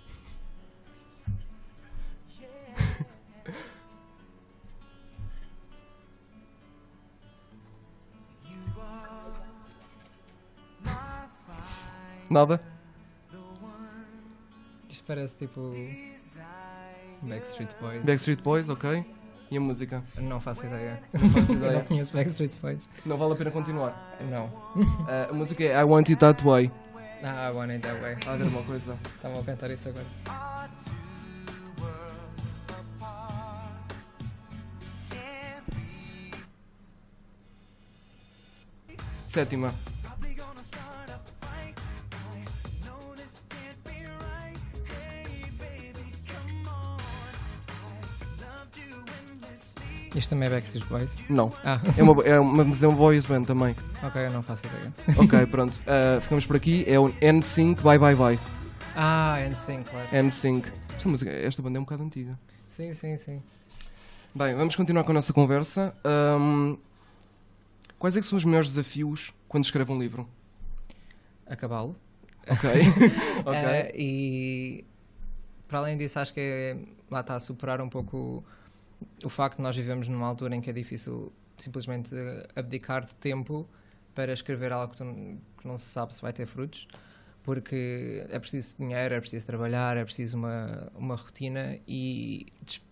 [12.31, 12.61] Nada.
[14.89, 15.71] Isto parece tipo.
[17.23, 18.03] Backstreet Boys.
[18.05, 19.05] Backstreet Boys, ok.
[19.51, 20.03] E a música?
[20.17, 21.01] Não faço ideia.
[21.13, 21.85] Não faço Não ideia.
[21.85, 22.89] conheço Backstreet Boys.
[23.05, 24.17] Não vale a pena continuar.
[24.31, 24.51] Não.
[25.09, 26.71] Ah, a música é I Want It That Way.
[27.27, 28.13] Ah, I want it that way.
[28.13, 28.99] Está a ver uma coisa.
[29.17, 30.05] Estavam a cantar isso agora.
[39.25, 39.75] Sétima.
[50.15, 51.17] Isto também é Backstreet Boys?
[51.29, 51.53] Não.
[51.65, 53.75] Ah, É uma, é uma, mas é uma boys band também.
[54.03, 54.93] ok, eu não faço ideia.
[55.19, 55.81] Ok, pronto.
[55.87, 56.85] Ah, ficamos por aqui.
[56.87, 58.39] É o NSYNC Bye Bye Bye.
[58.95, 60.09] Ah, NSYNC, claro.
[60.27, 60.73] NSYNC.
[60.97, 62.39] Esta, música, esta banda é um bocado antiga.
[62.69, 63.43] Sim, sim, sim.
[64.35, 65.93] Bem, vamos continuar com a nossa conversa.
[66.05, 66.77] Ahm,
[67.99, 70.29] quais é que são os maiores desafios quando escreve um livro?
[71.47, 71.97] Acabá-lo.
[72.49, 72.71] Ok.
[73.45, 73.55] ok.
[73.55, 74.85] Eh, e
[75.67, 76.77] para além disso, acho que é,
[77.11, 78.45] lá está a superar um pouco
[79.23, 83.15] o, facto de nós vivemos numa altura em que é difícil simplesmente eh, abdicar de
[83.15, 83.69] tempo
[84.15, 85.03] para escrever algo que,
[85.65, 86.87] não se sabe se vai ter frutos,
[87.43, 92.83] porque é preciso dinheiro, é preciso trabalhar, é preciso uma, uma rotina e dis-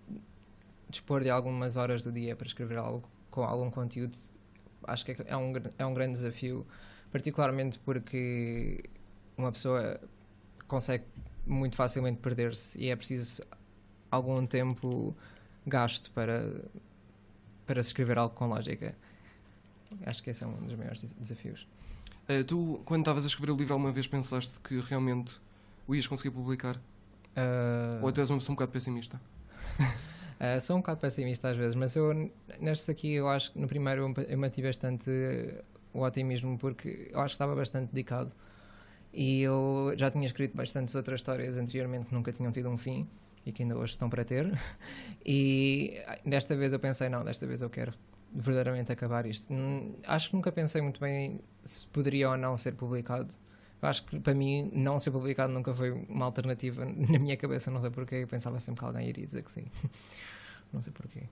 [0.89, 4.17] dispor de algumas horas do dia para escrever algo com algum conteúdo.
[4.85, 6.67] Acho que é, é um, é um grande desafio,
[7.11, 8.83] particularmente porque
[9.37, 10.01] uma pessoa
[10.67, 11.05] consegue
[11.47, 13.43] muito facilmente perder-se e é preciso
[14.11, 15.17] algum tempo
[15.67, 16.63] gasto para,
[17.67, 18.95] para se escrever algo com lógica.
[20.07, 21.67] Acho que esse é um dos maiores des- desafios.
[22.29, 25.41] Eh, tu, quando estavas a escrever o livro, alguma vez pensaste que realmente
[25.87, 26.81] o ias conseguir publicar?
[27.37, 29.21] Ah, Ou até és uma pessoa um bocado pessimista?
[30.41, 33.67] ah, sou um bocado pessimista às vezes, mas eu neste aqui eu acho que no
[33.67, 35.11] primeiro eu, mantive bastante
[35.93, 38.33] o otimismo porque eu acho que estava bastante dedicado
[39.13, 43.07] e eu já tinha escrito bastantes outras histórias anteriormente que nunca tinham tido um fim
[43.45, 44.59] e que ainda hoje estão para ter
[45.25, 47.93] e ah, desta vez eu pensei não, desta vez eu quero
[48.35, 49.53] verdadeiramente acabar isto.
[50.07, 53.35] Acho que nunca pensei muito bem se poderia ou não ser publicado.
[53.81, 57.71] Eu acho que para mim não ser publicado nunca foi uma alternativa na minha cabeça,
[57.71, 58.17] não sei porquê.
[58.17, 59.67] Eu pensava sempre que alguém iria dizer que sim.
[60.73, 61.25] Não sei porquê.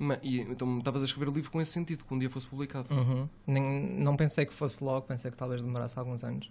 [0.00, 2.48] Ma- e, então estavas a escrever o livro com esse sentido, que um dia fosse
[2.48, 2.92] publicado.
[2.92, 3.28] Uhum.
[3.46, 3.62] Nem,
[4.00, 6.50] não pensei que fosse logo, pensei que talvez demorasse alguns anos.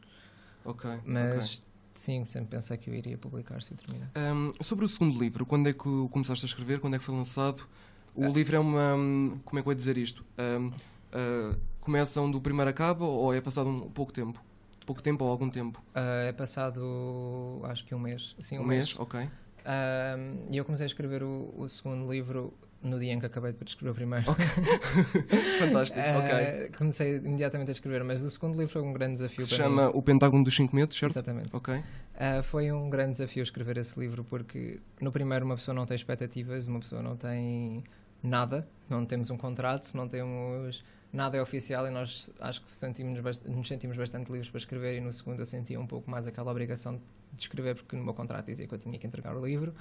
[0.64, 0.90] Ok.
[1.04, 1.69] Mas ok.
[2.00, 4.10] Sim, sempre pensei que eu iria publicar se eu terminar.
[4.16, 6.80] Ahm, sobre o segundo livro, quando é que começaste a escrever?
[6.80, 7.68] Quando é que foi lançado?
[8.16, 8.30] O Ah.
[8.30, 8.96] livro é uma.
[8.96, 10.26] hum, Como é que eu ia dizer isto?
[10.38, 10.72] Ahm,
[11.12, 14.44] ah, começa onde o primeiro acaba ou é passado um pouco tempo?
[14.86, 15.84] Pouco tempo ou algum tempo?
[15.94, 18.36] Ah, é passado acho que um mês.
[18.42, 18.96] Sim, Um, mês?
[18.98, 19.30] Ok.
[19.66, 20.16] Ah,
[20.50, 23.64] E eu comecei a escrever o, o segundo livro no dia em que acabei de
[23.66, 24.26] escrever o primeiro.
[25.60, 26.00] Fantástico.
[26.00, 26.72] Ah, ok.
[26.78, 29.88] Comecei imediatamente a escrever, mas o segundo livro foi um grande desafio Se para chama
[29.88, 29.92] mim.
[29.94, 31.14] O Pentágono dos 5 Medos, certo?
[31.14, 31.50] Exatamente.
[31.54, 31.84] Ok.
[32.16, 35.96] Ah, foi um grande desafio escrever esse livro porque no primeiro uma pessoa não tem
[35.96, 37.84] expectativas, uma pessoa não tem
[38.24, 43.20] nada, não temos um contrato, não temos nada é oficial e nós acho que sentimos
[43.46, 46.52] nos sentimos bastante livres para escrever e no segundo eu sentia um pouco mais aquela
[46.52, 47.02] obrigação
[47.34, 49.74] de escrever porque no meu contrato dizia que eu tinha que entregar o livro.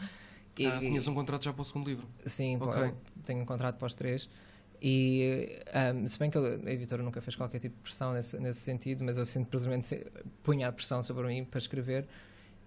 [0.56, 2.06] E, Ah, tinhas um contrato já para o segundo livro.
[2.26, 2.82] Sim, pô, Ok.
[2.82, 4.28] eu tenho um contrato para os três.
[4.80, 8.60] E ahm, se bem que a editora nunca fez qualquer tipo de pressão nesse, nesse
[8.60, 10.04] sentido, mas eu simplesmente
[10.42, 12.06] punha a pressão sobre mim para escrever.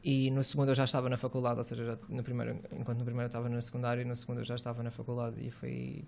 [0.03, 3.05] E no segundo eu já estava na faculdade, ou seja, já no primeiro, enquanto no
[3.05, 6.03] primeiro eu estava na secundária, no segundo eu já estava na faculdade e foi,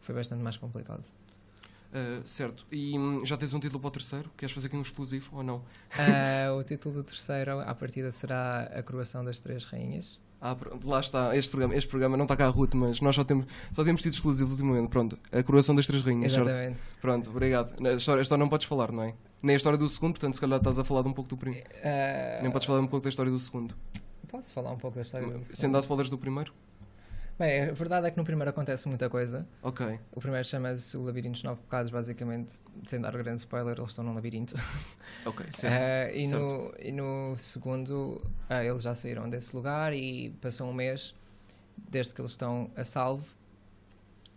[0.00, 1.04] foi bastante mais complicado.
[1.92, 2.66] Ah, certo.
[2.72, 4.30] E hum, já tens um título para o terceiro?
[4.36, 5.62] Queres fazer aqui um exclusivo ou não?
[5.96, 10.18] Ah, o título do terceiro, à partida, será A Coroação das Três Rainhas.
[10.40, 13.24] Ah, lá está, este programa, este programa não está cá a Ruth, mas nós só
[13.24, 14.88] temos, só temos títulos exclusivos ultimamente.
[14.90, 16.50] Pronto, a coroação das três rainhas, certo?
[16.50, 16.78] Exatamente.
[17.00, 17.86] Pronto, obrigado.
[17.86, 19.14] A história, a história não podes falar, não é?
[19.42, 21.36] Nem a história do segundo, portanto, se calhar estás a falar de um pouco do
[21.36, 21.66] primeiro.
[21.82, 23.74] Ah, Nem podes falar um pouco da história do segundo.
[24.28, 26.52] Posso falar um pouco da história do Sem dar spoilers do primeiro?
[27.38, 29.46] Bem, a verdade é que no primeiro acontece muita coisa.
[29.62, 30.00] Ok.
[30.12, 32.54] O primeiro chama-se O Labirinto dos Nove Pecados, basicamente,
[32.86, 34.54] sem dar grande spoiler, eles estão num labirinto.
[35.24, 35.82] Ok, certo.
[35.82, 36.44] Ah, e, certo.
[36.44, 41.14] no, e no segundo, ah, eles já saíram desse lugar e passou um mês
[41.76, 43.26] desde que eles estão a salvo,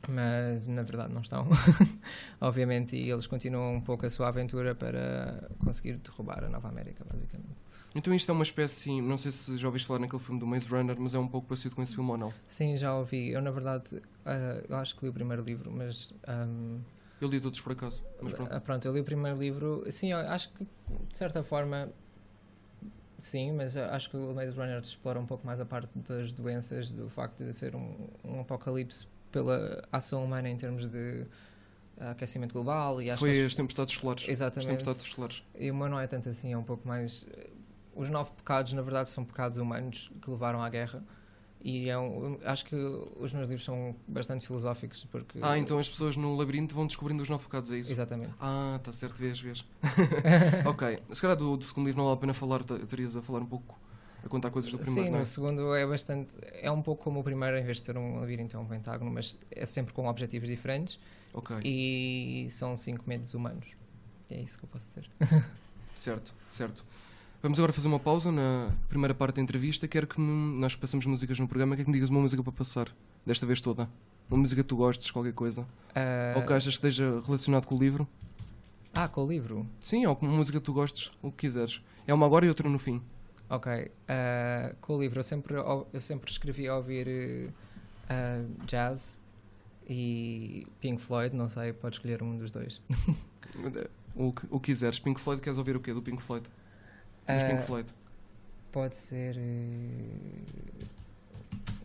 [0.07, 1.47] mas na verdade não estão,
[2.41, 7.05] obviamente, e eles continuam um pouco a sua aventura para conseguir derrubar a Nova América,
[7.05, 7.59] basicamente.
[7.95, 10.67] Então isto é uma espécie, não sei se já ouviste falar naquele filme do Maze
[10.69, 12.33] Runner, mas é um pouco parecido com esse filme ou não?
[12.47, 13.29] Sim, já ouvi.
[13.31, 16.13] Eu, na verdade, ah, eu acho que li o primeiro livro, mas.
[16.27, 16.79] ahm,
[17.19, 18.53] Eu li todos por acaso, mas pronto.
[18.53, 19.83] Ah, pronto, eu li o primeiro livro.
[19.91, 21.89] Sim, acho que de certa forma.
[23.17, 26.89] Sim, mas acho que o Maze Runner explora um pouco mais a parte das doenças,
[26.89, 31.25] do facto de ser um, um apocalipse pela ação humana em termos de
[31.99, 34.23] ah, aquecimento global e acho Foi que as tempestades solares.
[34.23, 34.69] As Exatamente.
[34.69, 35.43] tempestades solares.
[35.57, 37.25] e o meu não é tanto assim, é um pouco mais.
[37.99, 41.03] Os nove pecados, na verdade, são pecados humanos que levaram à guerra.
[41.61, 45.39] E é um, acho que os meus livros são bastante filosóficos porque.
[45.41, 47.91] Ah, então as pessoas no labirinto vão descobrindo os nove pecados, é isso?
[47.91, 48.33] Exatamente.
[48.39, 49.65] Ah, está certo, vês, vês.
[50.65, 53.41] ok, se calhar do, do segundo livro não vale a pena falar, terias a falar
[53.41, 53.77] um pouco,
[54.23, 55.19] a contar coisas do primeiro, Sim, não é?
[55.19, 56.37] no segundo é bastante.
[56.53, 59.11] É um pouco como o primeiro, em vez de ser um labirinto, é um pentágono,
[59.11, 60.97] mas é sempre com objetivos diferentes
[61.33, 63.67] Ok, e são cinco medos humanos.
[64.31, 65.09] É isso que eu posso dizer.
[65.93, 66.85] certo, certo.
[67.41, 69.87] Vamos agora fazer uma pausa na primeira parte da entrevista.
[69.87, 71.75] Quero que me- nós passamos músicas no programa.
[71.75, 72.89] Quer que me digas uma música para passar,
[73.25, 73.89] desta vez toda?
[74.29, 75.65] Uma música que tu gostes, qualquer coisa.
[75.95, 78.07] Ah, Ou que achas que esteja relacionado com o livro?
[78.93, 79.65] ah, com o livro.
[79.79, 81.81] Sim, ou uma música que tu gostes, o que quiseres.
[82.05, 83.01] É uma agora e outra no fim.
[83.49, 83.89] Ok.
[84.09, 87.51] ah, com o livro, eu sempre, eu sempre escrevi a ouvir
[88.09, 89.17] ah, jazz
[89.87, 92.81] e Pink Floyd, não sei, pode escolher um dos dois.
[94.15, 94.99] O que, o que quiseres.
[94.99, 96.45] Pink Floyd, queres ouvir o quê do Pink Floyd?
[97.29, 97.89] Mas Ah, Pink Floyd.
[98.71, 99.35] Pode ser.
[99.37, 100.83] eh,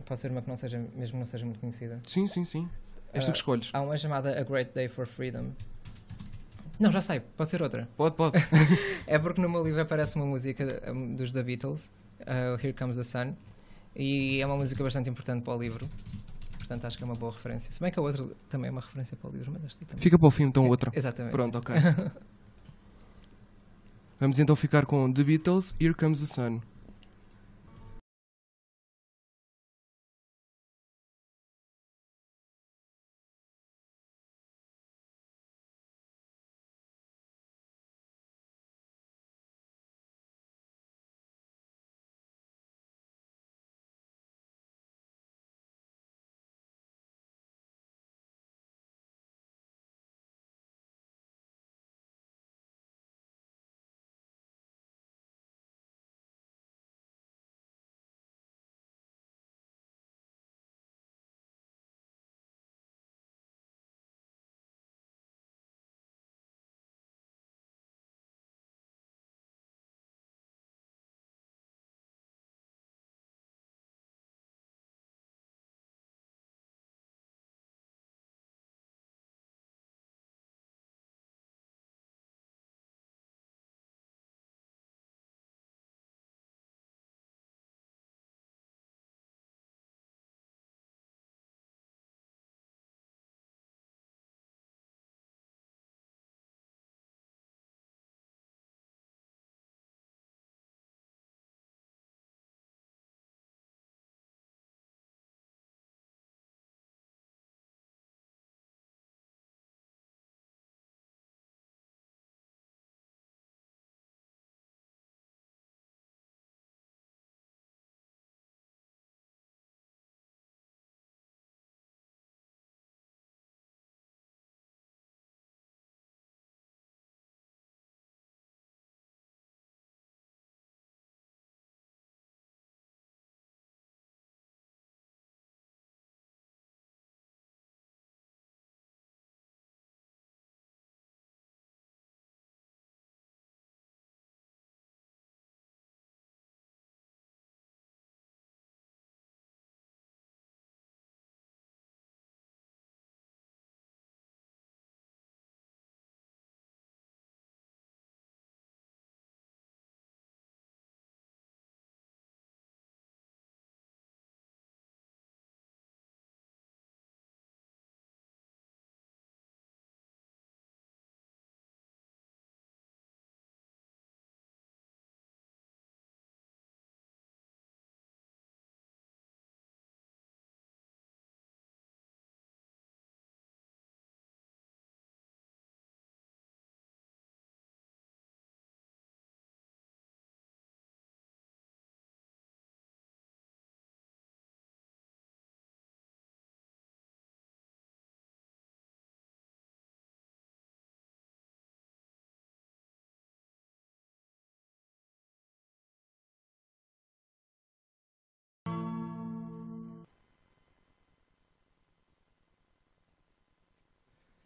[0.05, 1.99] Pode ser uma que não seja, mesmo que não seja muito conhecida.
[2.07, 2.69] Sim, sim, sim.
[3.13, 3.69] És tu ah, que escolhes.
[3.73, 5.51] Há uma chamada A Great Day for Freedom.
[6.79, 7.87] Não, já sei, pode ser outra.
[7.97, 8.37] Pode, pode.
[9.07, 10.81] É porque no meu livro aparece uma música
[11.15, 13.33] dos The Beatles, uh, Here Comes the Sun,
[13.95, 15.87] e é uma música bastante importante para o livro.
[16.57, 17.71] Portanto, acho que é uma boa referência.
[17.71, 20.01] Se bem que a outra também é uma referência para o livro, mas esta também.
[20.01, 20.91] Fica para o fim então outra.
[20.93, 21.31] Exatamente.
[21.31, 21.75] Pronto, ok.
[24.19, 26.61] Vamos então ficar com The Beatles, Here Comes the Sun.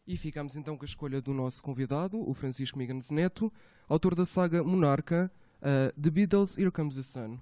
[0.10, 3.54] E ficamos então com a escolha do nosso convidado, o Francisco Migans Neto,
[3.88, 7.38] autor da saga Monarca, uh, The Beatles, Here Comes the Sun.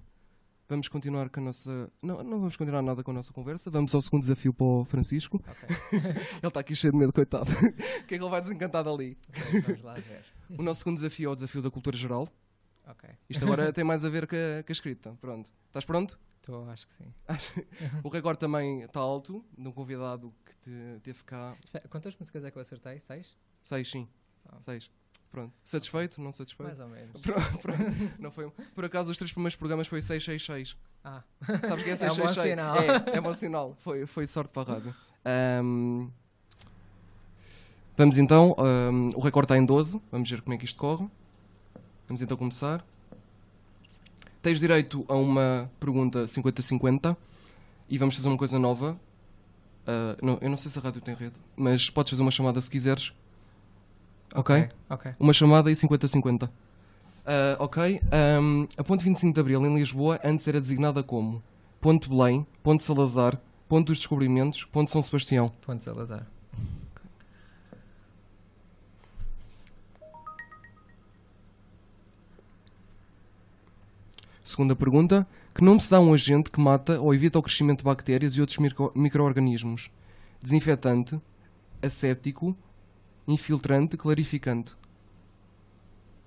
[0.68, 1.90] Vamos continuar com a nossa.
[2.02, 3.70] Não, não vamos continuar nada com a nossa conversa.
[3.70, 5.42] Vamos ao segundo desafio para o Francisco.
[5.48, 5.76] Ok.
[6.42, 7.50] Ele está aqui cheio de medo, coitado.
[7.50, 9.16] O que é que ele vai desencantar dali?
[9.30, 10.26] Ok, Vamos lá ver.
[10.50, 12.28] O nosso segundo desafio é o desafio da cultura geral.
[12.86, 13.08] Ok.
[13.30, 15.16] Isto agora tem mais a ver com a, com a escrita.
[15.22, 15.50] Pronto.
[15.68, 16.18] Estás pronto?
[16.48, 17.12] Estou, acho que sim.
[18.02, 21.54] O recorde também está alto, de um convidado que te, teve cá.
[21.90, 22.98] Quantas músicas é que eu acertei?
[22.98, 23.36] Seis?
[23.62, 24.08] Seis, sim.
[24.48, 24.56] Ah.
[24.62, 24.90] Seis.
[25.30, 25.52] Pronto.
[25.62, 26.18] Satisfeito?
[26.22, 26.66] Não satisfeito?
[26.68, 27.12] Mais ou menos.
[27.20, 27.82] Pronto, pronto.
[28.18, 30.74] Não foi um- Por acaso, os três primeiros programas foi 666.
[31.04, 31.22] Ah,
[31.68, 32.26] Sabes que é É um 666?
[32.26, 32.76] bom sinal.
[32.78, 33.76] É, é bom sinal.
[33.80, 34.94] Foi, foi sorte para a rádio.
[35.26, 36.08] Ahm,
[37.94, 38.56] Vamos então.
[38.58, 40.00] ahm, o recorde está em 12.
[40.10, 41.06] Vamos ver como é que isto corre.
[42.06, 42.82] Vamos então começar.
[44.40, 47.16] Tens direito a uma pergunta 50-50
[47.88, 48.98] e vamos fazer uma coisa nova.
[49.86, 52.60] Ah, não, eu não sei se a rádio tem rede, mas podes fazer uma chamada
[52.60, 53.12] se quiseres.
[54.34, 54.68] Ok?
[54.90, 55.12] Ok.
[55.18, 56.50] Uma chamada e 50-50.
[57.24, 58.00] Ah, ok.
[58.12, 61.42] Ahm, a Ponte 25 de Abril em Lisboa antes era designada como
[61.80, 65.48] Ponte Belém, Ponte Salazar, Ponte dos Descobrimentos, Ponte São Sebastião.
[65.62, 66.26] Ponto Salazar.
[74.48, 75.26] Segunda pergunta.
[75.54, 78.34] Que nome se dá a um agente que mata ou evita o crescimento de bactérias
[78.34, 79.90] e outros micro- micro-organismos?
[80.42, 81.20] Desinfetante,
[81.82, 82.56] asséptico,
[83.26, 84.74] infiltrante, clarificante.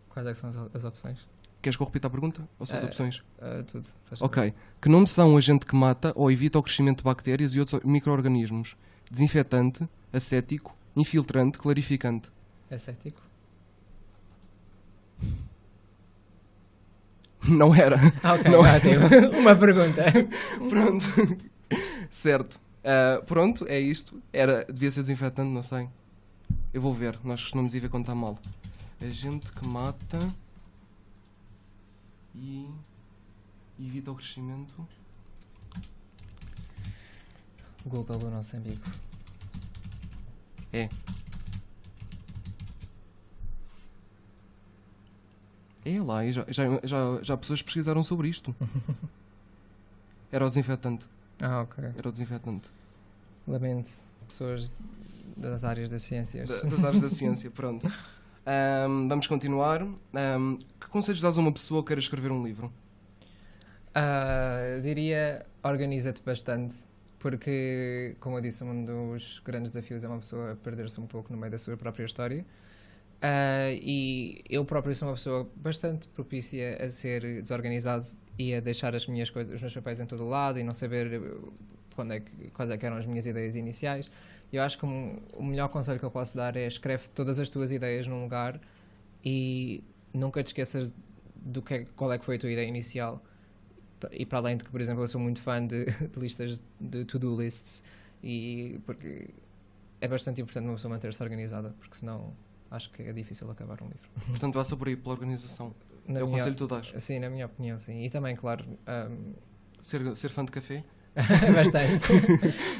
[0.09, 1.17] Quais é são as, as opções?
[1.63, 2.47] Queres que eu repita a pergunta?
[2.59, 3.23] Ou são as Eh, opções?
[3.41, 3.87] Ah, tudo.
[4.19, 4.53] Ok.
[4.79, 7.55] Que nome se dá a um agente que mata ou evita o crescimento de bactérias
[7.55, 8.77] e outros micro-organismos?
[9.09, 12.29] Desinfetante, acético, infiltrante, clarificante.
[12.69, 13.19] É cético?
[17.47, 17.97] Não era.
[18.23, 18.51] Ok.
[18.51, 18.59] Não.
[18.59, 19.07] ótimo.
[19.39, 20.03] Uma pergunta.
[20.69, 21.05] Pronto.
[22.09, 22.59] certo.
[22.83, 24.21] Ah, pronto, é isto.
[24.33, 25.87] Era, devia ser desinfetante, não sei.
[26.73, 27.19] Eu vou ver.
[27.23, 28.37] Nós costumamos ir ver quando está mal.
[29.01, 30.19] Agente que mata
[32.35, 32.69] e
[33.79, 34.87] evita o crescimento.
[37.85, 38.81] Google do nosso amigo.
[40.71, 40.87] É.
[45.83, 48.55] É lá, e já, já, já, já pessoas pesquisaram sobre isto.
[50.31, 51.05] Era o desinfetante.
[51.39, 51.83] Ah, ok.
[51.97, 52.69] Era o desinfetante.
[53.47, 53.91] Lamento.
[54.27, 54.73] Pessoas
[55.35, 56.47] das áreas das ciências.
[56.49, 57.85] Da- das áreas da ciência, pronto.
[58.45, 59.81] Ahm, vamos continuar.
[60.13, 62.71] Ahm, que conselhos dás a uma pessoa que queira escrever um livro?
[63.93, 66.75] Ah, diria organiza-te bastante,
[67.19, 71.37] porque, como eu disse, um dos grandes desafios é uma pessoa perder-se um pouco no
[71.37, 72.45] meio da sua própria história.
[73.21, 78.05] Ah, e eu próprio sou uma pessoa bastante propícia a ser desorganizado
[78.37, 80.73] e a deixar as minhas coisas, os meus papéis em todo o lado e não
[80.73, 81.21] saber eh,
[81.95, 84.09] quando é que, quais é que eram as minhas ideias iniciais.
[84.51, 87.49] Eu acho que um- o melhor conselho que eu posso dar é escreve todas as
[87.49, 88.59] tuas ideias num lugar
[89.23, 90.93] e nunca te esqueças
[91.35, 93.23] do que é- qual é que foi a tua ideia inicial.
[94.11, 97.05] E para além de que, por exemplo, eu sou muito fã de, de listas de
[97.05, 97.83] to-do lists
[98.23, 99.29] e porque
[100.01, 102.33] é bastante importante uma pessoa manter-se organizada, porque senão
[102.71, 104.09] acho que é difícil acabar um livro.
[104.27, 105.75] Portanto, passa por aí pela organização.
[106.07, 106.93] Na é o conselho que tu dás.
[106.97, 108.03] Sim, na minha opinião, sim.
[108.03, 109.33] E também, claro, ahm,
[109.81, 110.83] Ser, ser fã de café?
[111.53, 112.07] bastante.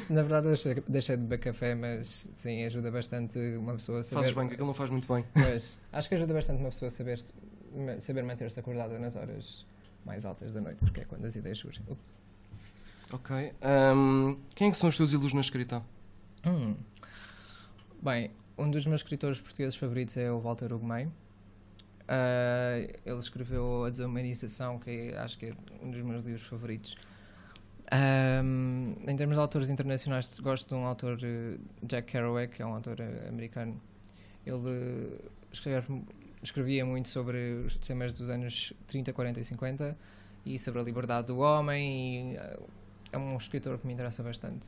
[0.08, 4.20] Na verdade, deixei, deixei de beber café, mas sim, ajuda bastante uma pessoa a saber.
[4.20, 5.24] Fazes bem, que aquilo não faz muito bem.
[5.34, 7.18] Pois, acho que ajuda bastante uma pessoa a saber,
[8.00, 9.66] saber manter-se acordada nas horas
[10.06, 11.82] mais altas da noite, porque é quando as ideias surgem.
[11.88, 12.22] Ups.
[13.12, 13.52] Ok.
[13.60, 15.82] Ahm, quem é que são os teus ídolos na escrita?
[16.46, 16.74] Hum.
[18.00, 18.30] Bem,
[18.62, 21.12] um dos meus escritores portugueses favoritos é o Walter Ugumem.
[22.08, 26.96] Ah, ele escreveu A Desumanização, que acho que é um dos meus livros favoritos.
[27.90, 32.66] Ahm, em termos de autores internacionais, gosto de um autor, eh, Jack Kerouac, que é
[32.66, 33.80] um autor eh, americano.
[34.46, 36.02] Ele eh, escreve-
[36.42, 39.98] escrevia muito sobre os temas dos anos 30, 40 e 50
[40.46, 42.34] e sobre a liberdade do homem.
[42.34, 42.36] E,
[43.12, 44.66] é um escritor que me interessa bastante.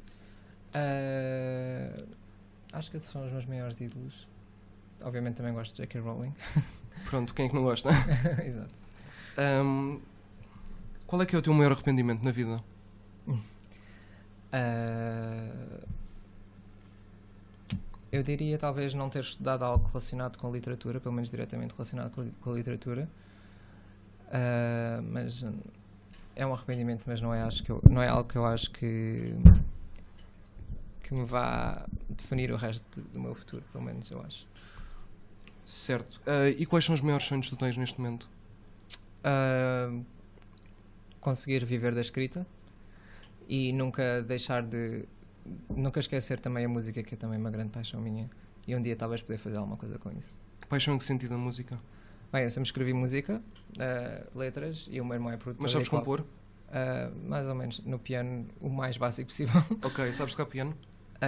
[0.75, 2.05] Ah,
[2.75, 4.27] acho que esses são os meus maiores ídolos.
[5.03, 6.01] Obviamente também gosto de J.K.
[6.01, 6.33] Rowling.
[7.09, 7.91] Pronto, quem é que não gosta?
[8.45, 8.71] Exato.
[9.37, 9.99] Ahm,
[11.07, 12.63] qual é que é o teu maior arrependimento na vida?
[14.53, 15.81] Ah,
[18.13, 22.13] eu diria talvez não ter estudado algo relacionado com a literatura, pelo menos diretamente relacionado
[22.13, 23.09] com a, com a literatura.
[24.31, 25.45] Ah, mas
[26.37, 28.71] é um arrependimento, mas não é, acho que eu- não é algo que eu acho
[28.71, 29.35] que,
[31.05, 34.47] que me vá definir o resto do meu futuro, pelo menos eu acho.
[35.65, 36.21] Certo.
[36.27, 38.29] Ah, e quais são os maiores sonhos que tu tens neste momento?
[39.23, 39.93] Ah,
[41.21, 42.47] conseguir viver da escrita
[43.49, 45.07] e nunca deixar de
[45.69, 48.31] nunca esquecer também a música que é também uma grande paixão minha
[48.67, 50.39] e um dia talvez poder fazer alguma coisa com isso.
[50.69, 51.79] Paixão em que sentido a música?
[52.33, 53.43] Bem, eu sempre escrevi música,
[53.79, 55.63] eh, letras, e o meu irmão é produtor.
[55.63, 56.25] Mas sabes compor?
[56.73, 59.63] eh, mais ou menos, no piano, o mais básico possível.
[59.83, 60.75] Ok, sabes tocar piano?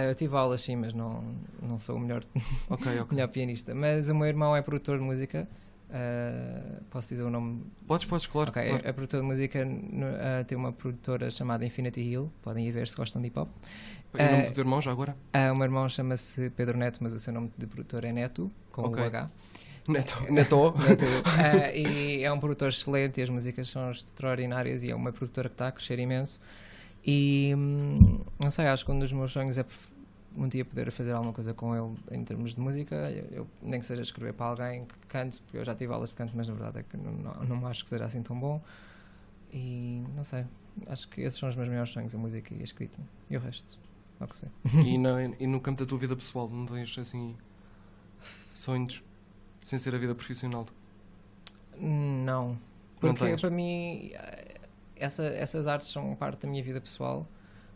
[0.01, 1.23] Eh, eu tive aulas sim, mas não,
[1.61, 2.23] não sou o melhor,
[2.69, 3.15] Ok, ok.
[3.15, 3.73] melhor pianista.
[3.73, 5.47] Mas o meu irmão é produtor de música.
[5.89, 7.63] eh, posso dizer o nome?
[7.87, 8.49] Podes, podes, claro.
[8.49, 8.85] Ok, claro.
[8.85, 9.59] é, é produtor de música.
[9.59, 12.31] eh, tem uma produtora chamada Infinity Hill.
[12.41, 13.49] Podem ir ver se gostam de hip hop.
[14.13, 15.15] E o nome eh, do teu irmão já agora?
[15.33, 18.51] Ah, o meu irmão chama-se Pedro Neto, mas o seu nome de produtor é Neto,
[18.71, 19.01] com Ok.
[19.03, 19.29] o H.
[19.87, 20.23] Neto.
[20.31, 20.73] Neto.
[20.79, 21.05] Neto.
[21.37, 25.47] Ah, e é um produtor excelente e as músicas são extraordinárias e é uma produtora
[25.49, 26.39] que está a crescer imenso.
[27.09, 29.65] E hum, não sei, acho que um dos meus sonhos é
[30.35, 32.95] um dia poder fazer alguma coisa com ele em termos de música.
[33.31, 36.17] Eu, nem que seja escrever para alguém que cante, porque eu já tive aulas de
[36.17, 38.61] canto, mas na verdade é que não, não, não acho que seja assim tão bom.
[39.53, 40.45] E não sei,
[40.87, 42.99] acho que esses são os meus maiores sonhos, a música e a escrita.
[43.29, 43.79] E o resto,
[44.19, 44.81] logo se vê.
[44.81, 47.35] e, na- e no campo da tua vida pessoal, não tens assim
[48.53, 49.01] sonhos
[49.63, 50.67] sem ser a vida profissional?
[51.79, 52.49] Não.
[53.01, 54.11] Não Porque para mim
[54.99, 57.27] essa- essas artes são parte da minha vida pessoal.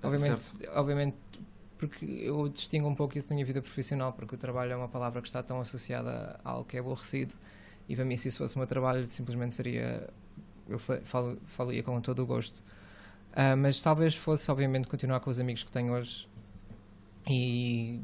[0.03, 1.17] Obviamente, obviamente
[1.77, 4.87] porque eu distingo um pouco isso da minha vida profissional, porque o trabalho é uma
[4.87, 7.33] palavra que está tão associada a algo que é aborrecido
[7.89, 10.07] e para mim se isso fosse o meu trabalho simplesmente seria
[10.69, 12.63] eu fa- falo, falaria com todo o gosto.
[13.33, 16.27] Ah, mas talvez fosse obviamente continuar com os amigos que tenho hoje
[17.29, 18.01] e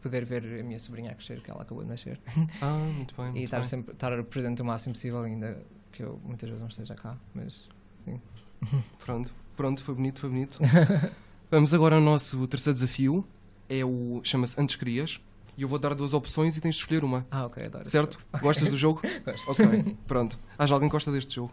[0.00, 2.18] poder ver a minha sobrinha a crescer, que ela acabou de nascer.
[2.60, 3.26] Ah, muito bem.
[3.32, 3.68] E Muito estar, bem.
[3.68, 7.68] sempre, estar presente o máximo possível, ainda que eu muitas vezes não esteja cá, mas
[7.96, 8.20] sim.
[9.04, 10.58] Pronto, pronto, foi bonito, foi bonito.
[11.50, 13.24] Vamos agora ao nosso terceiro desafio.
[13.68, 14.20] É o.
[14.24, 15.20] chama-se Antes Crias.
[15.56, 17.26] E eu vou dar duas opções e tens de escolher uma.
[17.30, 17.86] Ah, ok, adoro.
[17.86, 18.18] Certo?
[18.40, 19.02] Gostas do jogo?
[19.24, 19.50] Gosto.
[19.50, 20.38] Ok, pronto.
[20.66, 21.52] Já alguém gosta deste jogo.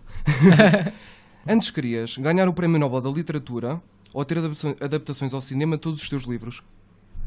[1.48, 3.82] Antes querias ganhar o Prémio Nobel da Literatura
[4.14, 6.64] ou ter adaptações- adaptações ao cinema de todos os teus livros?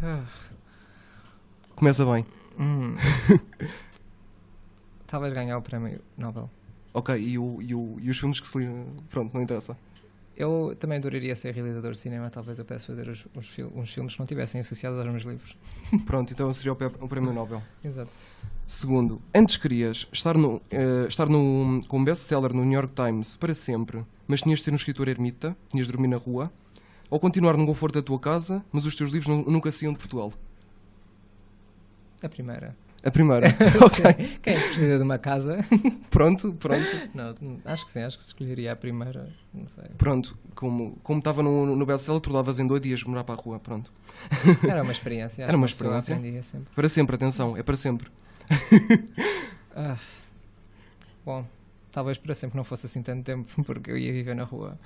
[0.03, 0.23] Ah,
[1.77, 2.25] Começa bem.
[2.59, 2.97] hum.
[5.07, 6.49] Talvez ganhar o prémio Nobel.
[6.95, 8.59] Ok, e, o, e, o, e os filmes que se.
[9.11, 9.77] Pronto, não interessa.
[10.37, 13.93] Eu também adoraria ser realizador de cinema, talvez eu pudesse fazer os, os fil- uns
[13.93, 15.57] filmes que não tivessem associados aos meus livros.
[16.07, 17.63] Pronto, então seria o, o Prémio Nobel.
[17.85, 18.11] Exato.
[18.67, 23.37] Segundo, antes querias estar, no, eh, estar no, com um best-seller no New York Times
[23.37, 26.51] para sempre, mas tinhas de ser um escritor ermita, tinhas de dormir na rua,
[27.11, 29.99] ou continuar no conforto da tua casa, mas os teus livros nu- nunca saíam de
[29.99, 30.33] Portugal?
[32.23, 32.75] A primeira.
[33.05, 33.49] A primeira.
[33.85, 34.39] ok.
[34.43, 35.59] Quem é precisa de uma casa?
[36.11, 36.87] pronto, pronto.
[37.13, 37.35] Não,
[37.65, 39.29] acho que sim, acho que escolheria a primeira.
[39.53, 39.85] Não sei.
[39.99, 43.43] Pronto, como como estava no, no best-seller, tu davas em dois dias morar para a
[43.43, 43.93] rua, pronto.
[44.69, 45.43] Era uma experiência.
[45.43, 46.43] Era uma experiência.
[46.43, 46.69] sempre.
[46.75, 48.09] Para sempre, atenção, é para sempre.
[49.75, 49.97] Ah,
[51.25, 51.47] bom,
[51.91, 54.79] talvez para sempre não fosse assim tanto tempo, porque eu ia viver na rua.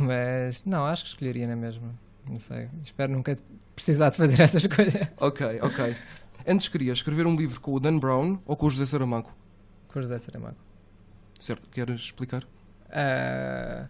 [0.00, 1.94] Mas não, acho que escolheria na mesma.
[2.28, 2.68] Não sei.
[2.82, 3.38] Espero nunca
[3.74, 5.12] precisar de fazer essa escolha.
[5.18, 5.96] Ok, ok.
[6.48, 9.32] Antes querias escrever um livro com o Dan Brown ou com o José Saramago?
[9.88, 10.56] Com o José Saramago.
[11.40, 12.46] Certo, queres explicar?
[12.88, 13.88] Ah,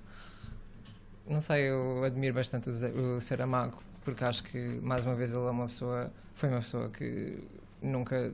[1.29, 5.51] não sei, eu admiro bastante o, Saramago, porque acho que, mais uma vez, ele é
[5.51, 7.45] uma pessoa, foi uma pessoa que
[7.83, 8.33] nunca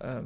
[0.00, 0.24] ah,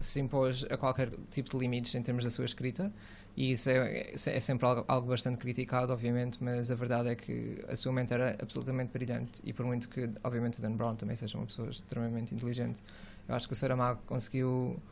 [0.00, 2.92] se impôs a qualquer tipo de limites em termos da sua escrita.
[3.38, 7.64] E isso é, é sempre algo, algo bastante criticado, obviamente, mas a verdade é que
[7.68, 9.40] a sua mente era absolutamente brilhante.
[9.44, 12.82] E por muito que, obviamente, o Dan Brown também seja uma pessoa extremamente inteligente,
[13.28, 14.82] eu acho que o Saramago conseguiu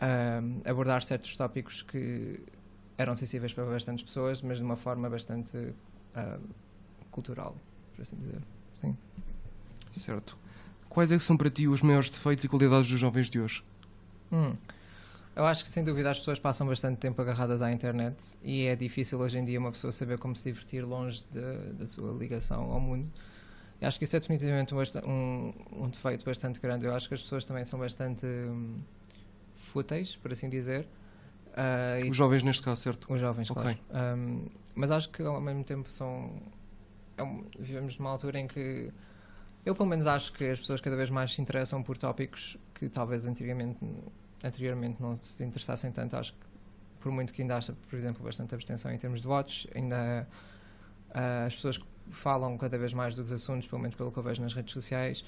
[0.00, 2.42] ahm, abordar certos tópicos que
[2.98, 5.72] eram sensíveis para bastantes pessoas, mas de uma forma bastante
[7.12, 7.54] cultural,
[7.94, 8.42] por assim dizer.
[8.80, 8.96] Sim.
[9.92, 10.36] Certo.
[10.88, 13.62] Quais é que são para ti os maiores defeitos e qualidades dos jovens de hoje?
[14.32, 14.52] Hum.
[15.34, 18.76] Eu acho que sem dúvida as pessoas passam bastante tempo agarradas à internet e é
[18.76, 22.70] difícil hoje em dia uma pessoa saber como se divertir longe de- da sua ligação
[22.70, 23.10] ao mundo.
[23.80, 26.86] Eu acho que isso é definitivamente um, um, defeito bastante grande.
[26.86, 28.78] Eu acho que as pessoas também são bastante hum,
[29.72, 30.86] fúteis, por assim dizer.
[32.04, 33.12] E Os jovens neste caso, certo?
[33.12, 33.62] Os jovens, Ok.
[33.62, 33.78] claro.
[34.18, 36.30] Um, mas acho que ao mesmo tempo são.
[37.16, 38.92] é um- vivemos numa altura em que.
[39.64, 42.88] Eu, pelo menos, acho que as pessoas cada vez mais se interessam por tópicos que
[42.88, 43.78] talvez anteriormente,
[44.42, 46.16] anteriormente não se interessassem tanto.
[46.16, 46.38] Acho que,
[47.00, 50.26] por muito que ainda haja, por exemplo, bastante abstenção em termos de votos, ainda
[51.14, 51.80] ah, as pessoas
[52.10, 55.24] falam cada vez mais dos assuntos, pelo menos pelo que eu vejo nas redes sociais,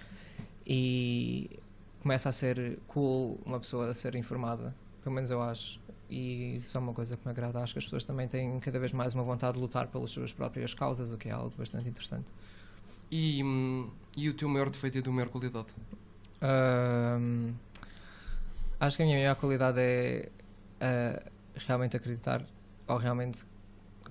[0.67, 1.59] e
[2.01, 4.75] começa a ser cool uma pessoa a ser informada.
[5.03, 7.61] Pelo menos eu acho e isso é uma coisa que me agrada.
[7.61, 10.33] Acho que as pessoas também têm cada vez mais uma vontade de lutar pelas suas
[10.33, 12.27] próprias causas, o que é algo bastante interessante.
[13.11, 15.69] E, hum, e o teu maior defeito e a tua maior qualidade?
[16.41, 17.55] Ahm,
[18.87, 20.29] acho que a minha maior qualidade é
[20.81, 21.23] ah,
[21.55, 22.45] realmente acreditar,
[22.87, 23.45] ou realmente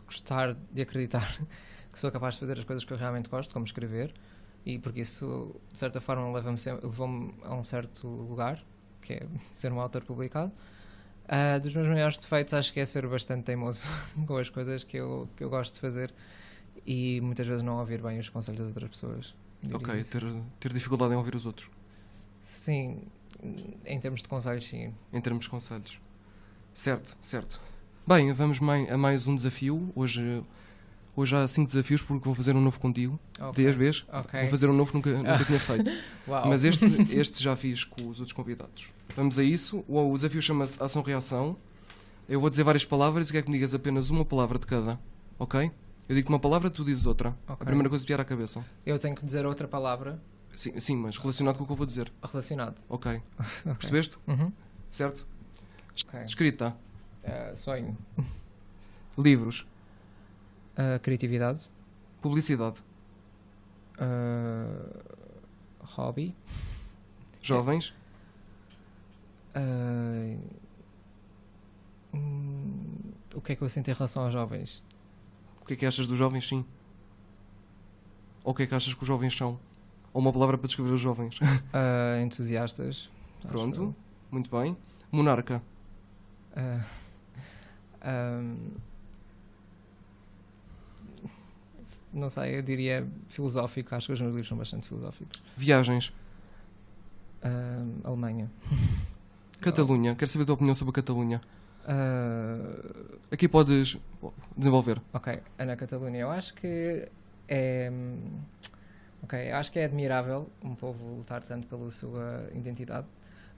[0.06, 1.38] gostar de acreditar
[1.92, 4.14] que sou capaz de fazer as coisas que eu realmente gosto, como escrever.
[4.66, 8.64] E porque isso, de certa forma, leva-me levou-me a um certo lugar,
[9.02, 10.52] que é ser um autor publicado.
[11.28, 13.88] Ah, dos meus maiores defeitos, acho que é ser bastante teimoso
[14.26, 16.14] com as coisas que eu, que eu gosto de fazer
[16.86, 19.36] e muitas vezes não ouvir bem os conselhos das outras pessoas.
[19.74, 20.12] Ok, isso.
[20.12, 21.70] ter, ter dificuldade em ouvir os outros,
[22.42, 23.04] Sim,
[23.86, 24.94] em termos de conselhos, sim.
[25.12, 26.00] em termos de conselhos.
[26.74, 27.60] Certo, certo.
[28.06, 29.92] Bem, vamos a mais um desafio.
[29.96, 30.44] Hoje,
[31.16, 33.20] hoje há cinco desafios porque vou fazer um novo contigo.
[33.40, 33.64] Ok.
[33.64, 34.06] Vês, vês?
[34.12, 34.40] Ok.
[34.42, 35.92] Vou fazer um novo que nunca, nunca tinha feito.
[36.28, 36.48] Uau.
[36.50, 36.86] Mas este,
[37.16, 38.90] este já fiz com os outros convidados.
[39.16, 39.86] Vamos a isso.
[39.88, 41.56] O, desafio chama-se Ação-Reação.
[42.28, 45.00] Eu vou dizer várias palavras e quero que me digas apenas uma palavra de cada.
[45.38, 45.72] Ok?
[46.10, 47.36] Eu digo uma palavra, tu dizes outra.
[47.48, 47.66] A Ok.
[47.66, 48.66] primeira coisa que vier à cabeça.
[48.86, 50.22] Eu tenho que dizer outra palavra
[50.56, 52.12] Sim, sim, mas relacionado com o que eu vou dizer.
[52.24, 52.76] relacionada.
[52.90, 53.12] Ok.
[53.66, 53.76] Ok.
[53.76, 54.18] Percebeste?
[54.28, 54.52] Uhum.
[54.92, 55.26] Certo?
[56.08, 56.24] Ok.
[56.26, 56.76] Escrita.
[57.24, 57.98] Ah, sonho.
[59.18, 59.66] Livros.
[60.76, 61.68] Ah, criatividade.
[62.22, 62.78] Publicidade.
[63.98, 65.04] Ah,
[65.80, 66.36] hobby.
[67.42, 67.94] Jovens.
[72.14, 74.84] Hum, o que é que eu sinto em relação aos jovens?
[75.62, 76.66] O que é que achas dos jovens, sim?
[78.44, 79.60] Ou o que é que achas que os jovens são?
[80.14, 81.40] Ou uma palavra para descrever os jovens.
[81.74, 83.10] Ah, entusiastas.
[83.48, 83.82] Pronto.
[83.82, 83.96] eu.
[84.32, 84.78] Muito bem.
[85.12, 85.62] Monarca.
[86.56, 86.86] Ah,
[88.02, 88.56] ahm,
[92.12, 93.96] não sei, eu diria filosófico.
[93.96, 95.42] Acho que os meus livros são bastante filosóficos.
[95.58, 96.14] Viagens.
[97.44, 98.50] Ahm, Alemanha.
[99.60, 100.14] Catalunha.
[100.16, 101.42] Quero saber a tua opinião sobre a Catalunha.
[101.86, 103.98] Ah, Aqui podes
[104.56, 105.02] desenvolver.
[105.12, 106.20] ok, Ana Catalunha.
[106.20, 107.10] Eu acho que
[107.48, 107.92] é.
[109.24, 113.08] Ok, acho que é admirável um povo lutar tanto pela sua identidade,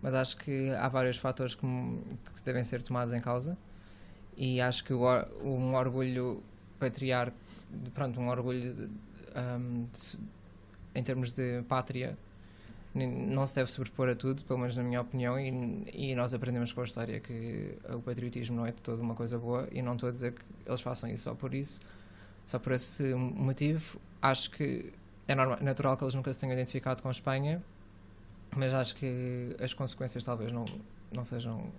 [0.02, 3.58] mas acho que há vários fatores que, que devem ser tomados em causa
[4.38, 5.04] e acho que o
[5.44, 6.44] um orgulho
[6.80, 7.36] patriarca,
[7.94, 8.90] pronto, um orgulho de-
[9.36, 10.20] hum, de
[10.94, 12.18] em termos de pátria
[12.94, 15.52] não se deve sobrepor a tudo, pelo menos na minha opinião, e,
[15.94, 19.38] e nós aprendemos com a história que o patriotismo não é de todo uma coisa
[19.38, 21.82] boa, e não estou a dizer que eles façam isso só por isso,
[22.46, 24.00] só por esse motivo.
[24.22, 24.94] Acho que
[25.28, 27.62] é norma- natural que eles nunca se tenham identificado com a Espanha,
[28.56, 30.66] mas acho que as consequências talvez não,
[31.12, 31.72] não sejam.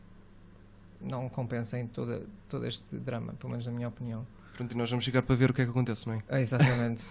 [1.00, 4.26] não compensem toda, todo este drama, pelo menos na minha opinião.
[4.54, 6.22] Pronto, e nós vamos chegar para ver o que é que acontece, não é?
[6.28, 7.04] Ah, Exatamente.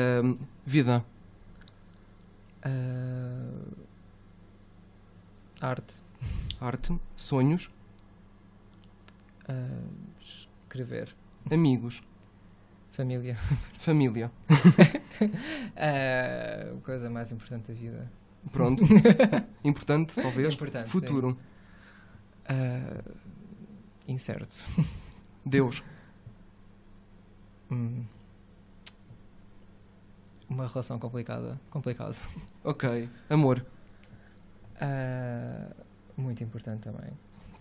[0.66, 1.04] Vida.
[2.62, 3.50] Ah,
[5.60, 5.94] arte.
[6.60, 6.98] Arte.
[7.16, 7.70] Sonhos.
[9.48, 9.80] Ah,
[10.20, 11.14] escrever.
[11.50, 12.02] Amigos.
[12.96, 13.36] Família.
[13.78, 14.32] Família.
[15.76, 18.10] A coisa mais importante da vida.
[18.50, 18.82] Pronto.
[19.62, 20.54] Importante, talvez.
[20.54, 21.36] Importante, Futuro.
[22.48, 23.02] Ah,
[24.08, 24.56] incerto.
[25.44, 25.82] Deus.
[27.70, 28.06] Hum.
[30.48, 31.60] Uma relação complicada.
[31.68, 32.16] Complicado.
[32.64, 33.10] Ok.
[33.28, 33.66] Amor.
[34.80, 35.70] Ah,
[36.16, 37.12] muito importante também.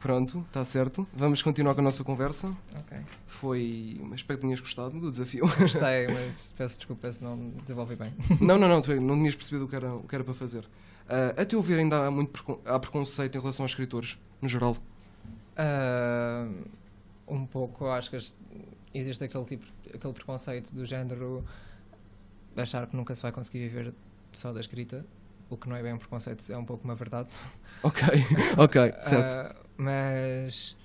[0.05, 1.07] Pronto, está certo.
[1.15, 2.55] Vamos continuar com a nossa conversa.
[2.77, 2.97] Ok.
[3.25, 3.99] Foi.
[4.13, 5.47] Espero que tenhas gostado do desafio.
[5.57, 8.13] Gostei, mas peço desculpa se não desenvolvi bem.
[8.39, 10.63] não, não, não, tu não tinhas percebido o que era, o que era para fazer.
[11.09, 14.47] Ah, a teu ver, ainda há muito precon- há preconceito em relação aos escritores, no
[14.47, 14.77] geral.
[15.57, 16.47] Ah,
[17.27, 18.17] um pouco, acho que
[18.93, 21.43] existe aquele tipo, aquele preconceito do género
[22.55, 23.93] achar que nunca se vai conseguir viver
[24.33, 25.03] só da escrita,
[25.49, 27.29] o que não é bem um preconceito, é um pouco uma verdade.
[27.83, 28.01] Ok,
[28.57, 29.35] ok, certo.
[29.35, 30.75] Ah, mas,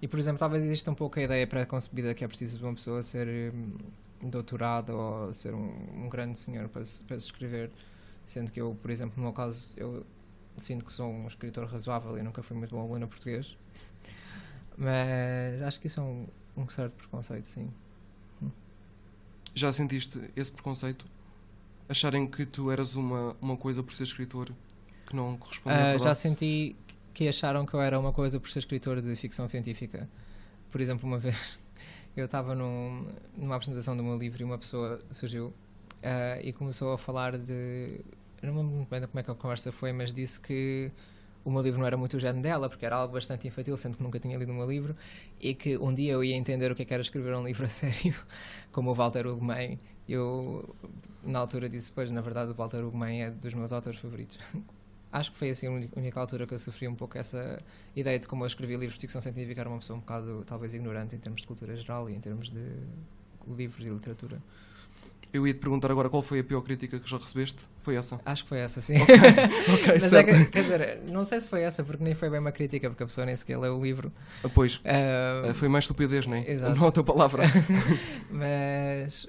[0.00, 2.74] e por exemplo, talvez exista um pouco a ideia pré-concebida que é preciso de uma
[2.74, 3.76] pessoa ser hum,
[4.22, 7.70] doutorada ou ser um, um grande senhor para se, para se escrever,
[8.24, 10.06] sendo que eu, por exemplo, no meu caso, eu
[10.56, 13.56] sinto que sou um escritor razoável e nunca fui muito bom aluno português.
[14.76, 16.26] Mas acho que isso é um,
[16.56, 17.70] um certo preconceito, sim.
[19.54, 21.06] Já sentiste esse preconceito?
[21.88, 24.52] Acharem que tu eras uma, uma coisa por ser escritor
[25.06, 26.04] que não Ah, verdade?
[26.04, 26.76] já senti
[27.14, 30.08] que acharam que eu era uma coisa por ser escritor de ficção científica.
[30.70, 31.58] Por exemplo, uma vez
[32.16, 33.06] eu estava num,
[33.36, 35.52] numa apresentação do meu livro e uma pessoa surgiu
[36.02, 38.00] ah, e começou a falar de.
[38.42, 40.90] Eu não me lembro bem como é que a conversa foi, mas disse que
[41.44, 43.96] o meu livro não era muito o género dela, porque era algo bastante infantil, sendo
[43.96, 44.96] que nunca tinha lido o meu livro,
[45.40, 47.64] e que um dia eu ia entender o que é que era escrever um livro
[47.64, 48.14] a sério,
[48.72, 49.78] como o Walter Ugumem.
[50.08, 50.74] Eu,
[51.22, 54.38] na altura, disse: Pois, na verdade, o Walter Ugumem é dos meus autores favoritos.
[55.12, 57.58] Acho que foi assim a única altura que eu sofri um pouco essa
[57.94, 60.74] ideia de como eu escrevi livros de ficção científica, era uma pessoa um bocado, talvez,
[60.74, 62.76] ignorante em termos de cultura geral e em termos de
[63.56, 64.42] livros e literatura.
[65.32, 67.64] Eu ia te perguntar agora qual foi a pior crítica que já recebeste.
[67.82, 68.20] Foi essa?
[68.24, 68.94] Acho que foi essa, sim.
[68.94, 72.38] Ok, Mas é que, quer dizer, não sei se foi essa, porque nem foi bem
[72.38, 74.12] uma crítica, porque a pessoa nem sequer leu o livro.
[74.42, 76.50] Ah, Pois, ah, foi mais estupidez, não é?
[76.50, 76.78] Exato.
[76.78, 77.44] Não a tua palavra.
[78.30, 79.28] mas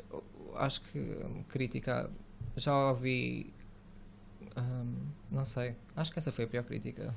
[0.60, 1.18] acho que
[1.50, 2.10] crítica
[2.56, 3.54] já ouvi.
[4.56, 4.94] ahm,
[5.32, 5.76] não sei.
[5.96, 7.14] Acho que essa foi a pior crítica,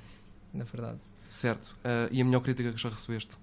[0.52, 1.00] na verdade.
[1.28, 1.76] Certo.
[1.84, 3.36] Ah, e a melhor crítica que já recebeste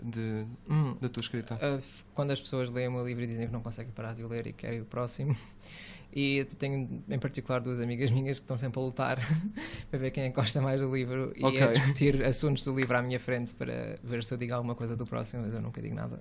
[0.00, 1.54] de, Hum, da tua escrita?
[1.56, 1.82] Uh,
[2.14, 4.28] quando as pessoas leem o meu livro e dizem que não conseguem parar de o
[4.28, 5.36] ler e querem o próximo.
[6.12, 9.18] E tenho em particular duas amigas minhas que estão sempre a lutar
[9.90, 11.62] para ver quem é que gosta mais do livro e Ok.
[11.62, 14.96] a discutir assuntos do livro à minha frente para ver se eu digo alguma coisa
[14.96, 16.18] do próximo, mas eu nunca digo nada.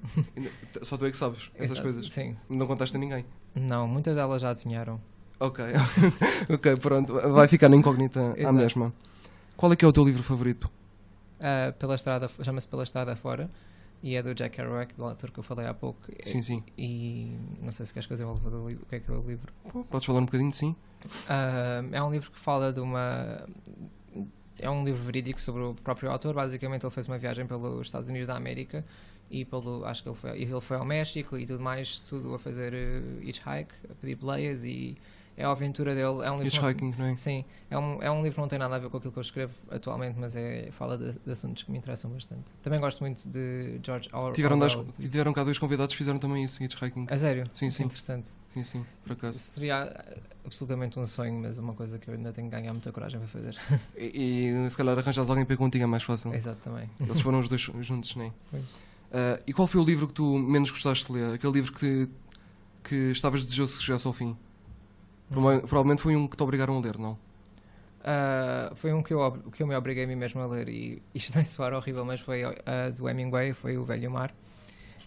[0.81, 1.81] Só tu é que sabes essas Exato.
[1.83, 2.05] coisas.
[2.07, 2.35] Sim.
[2.49, 3.25] Não contaste a ninguém.
[3.55, 5.01] Não, muitas delas já adivinharam.
[5.39, 5.63] Ok.
[6.53, 7.13] ok, pronto.
[7.13, 8.93] Vai ficar na incógnita à mesma.
[9.55, 10.69] Qual é que é o teu livro favorito?
[11.39, 13.49] Uh, pela estrada, chama-se Pela Estrada Fora
[14.01, 16.01] e é do Jack Kerouac, do autor que eu falei há pouco.
[16.21, 16.63] Sim, sim.
[16.77, 19.13] E não sei se queres que eu desenvolva do livro, o que é que é
[19.13, 19.51] o livro.
[19.71, 20.75] Pô, Podes falar um bocadinho, sim?
[21.27, 23.47] Ah, é um livro que fala de uma.
[24.59, 26.33] É um livro verídico sobre o próprio autor.
[26.33, 28.85] Basicamente, ele fez uma viagem pelos Estados Unidos da América
[29.29, 29.85] e pelo.
[29.85, 32.73] Acho que ele foi, e ele foi ao México e tudo mais, tudo a fazer
[32.73, 34.97] uh, hitchhike, a pedir boleias e
[35.37, 36.25] é a aventura dele.
[36.25, 37.15] É um livro que não- é?
[37.15, 39.19] Sim, é um, é um livro que não tem nada a ver com aquilo que
[39.19, 42.45] eu escrevo atualmente, mas é, fala de, de assuntos que me interessam bastante.
[42.63, 44.87] Também gosto muito de George Or Tiveram, Orwell.
[44.99, 47.05] tiveram cá dois convidados que fizeram também isso, hitchhiking.
[47.09, 47.43] A sério?
[47.53, 47.83] Sim, sim.
[47.83, 48.31] Interessante.
[48.53, 49.37] Sim, sim, por acaso.
[49.37, 52.91] Seria uh, absolutamente um sonho, mas uma coisa que eu ainda tenho que ganhar muita
[52.91, 53.55] coragem para fazer.
[53.95, 56.33] E, e se calhar arranjas alguém para ir contigo é mais fácil.
[56.33, 56.89] Exato, também.
[56.99, 58.31] Eles foram os dois juntos, não é?
[58.49, 58.61] Foi.
[59.11, 61.35] Ah, e qual foi o livro que tu menos gostaste de ler?
[61.35, 62.09] Aquele livro que,
[62.83, 64.35] que estavas desejoso que chegasse ao fim?
[65.29, 67.17] Prova- Provavelmente foi um que te obrigaram a ler, não?
[68.03, 71.01] Ah, foi um que eu, que eu me obriguei a mim mesmo a ler e
[71.13, 72.53] isto vai soar horrível, mas foi ah,
[72.95, 74.33] do Hemingway, foi o Velho Mar.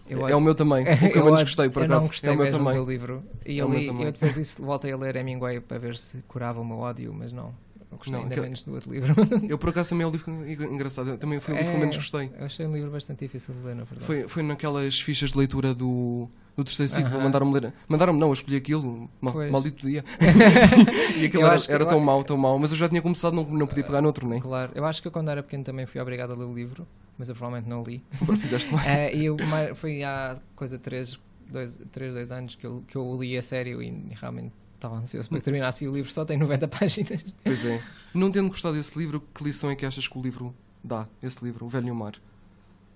[0.09, 0.83] Eu é o meu também.
[0.85, 2.01] O que eu menos gostei, por acaso.
[2.01, 2.75] não gostei é o meu também.
[2.75, 3.23] do livro.
[3.47, 6.61] E É eu, li, eu depois disso voltei a ler Hemingway para ver se curava
[6.61, 7.55] o meu ódio, mas não.
[7.91, 9.15] Eu gostei Não, ainda aquele- menos do outro livro.
[9.49, 10.31] Eu, por acaso, também é o livro
[10.73, 11.19] engraçado.
[11.19, 12.31] Também foi o livro que eu É, menos gostei.
[12.39, 14.05] Eu achei um livro bastante difícil de ler, na verdade.
[14.05, 17.09] Foi, foi naquelas fichas de leitura do, do terceiro ciclo.
[17.15, 17.25] Aham.
[17.25, 17.73] Mandaram-me ler.
[17.89, 19.11] Mandaram-me, não, eu escolhi aquilo.
[19.21, 20.05] Mal, maldito dia.
[21.17, 22.59] e aquilo Eu era, era eu- tão mau, tão mau.
[22.59, 24.41] Mas eu já tinha começado, não, não podia pegar noutro, nem.
[24.41, 26.87] Claro, eu acho que eu quando era pequeno também fui obrigado a ler o livro,
[27.19, 28.03] mas eu provavelmente não li.
[28.41, 28.87] Fizeste mais.
[28.87, 29.37] Eh, e eu,
[29.75, 31.19] foi há coisa de 3,
[31.51, 35.29] 2, 3, 2 anos que eu, que eu li a sério e realmente estava ansioso
[35.29, 37.25] para que terminasse e o livro só tem 90 páginas.
[37.45, 37.83] Pois é.
[38.15, 41.07] Não tendo gostado desse livro, que lição é que achas que o livro dá?
[41.23, 42.15] Esse livro, O Velho e o Mar.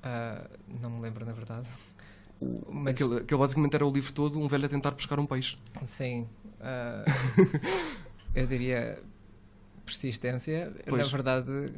[0.02, 0.44] Ah,
[0.80, 1.68] não me lembro, na verdade.
[2.40, 5.26] O- Mas- aquele, aquele basicamente era o livro todo, um velho a tentar pescar um
[5.26, 5.56] peixe.
[5.86, 6.26] Sim.
[6.60, 7.04] ah,
[8.34, 9.00] eu diria
[9.84, 10.72] persistência.
[10.86, 11.06] Pois.
[11.06, 11.72] Na verdade,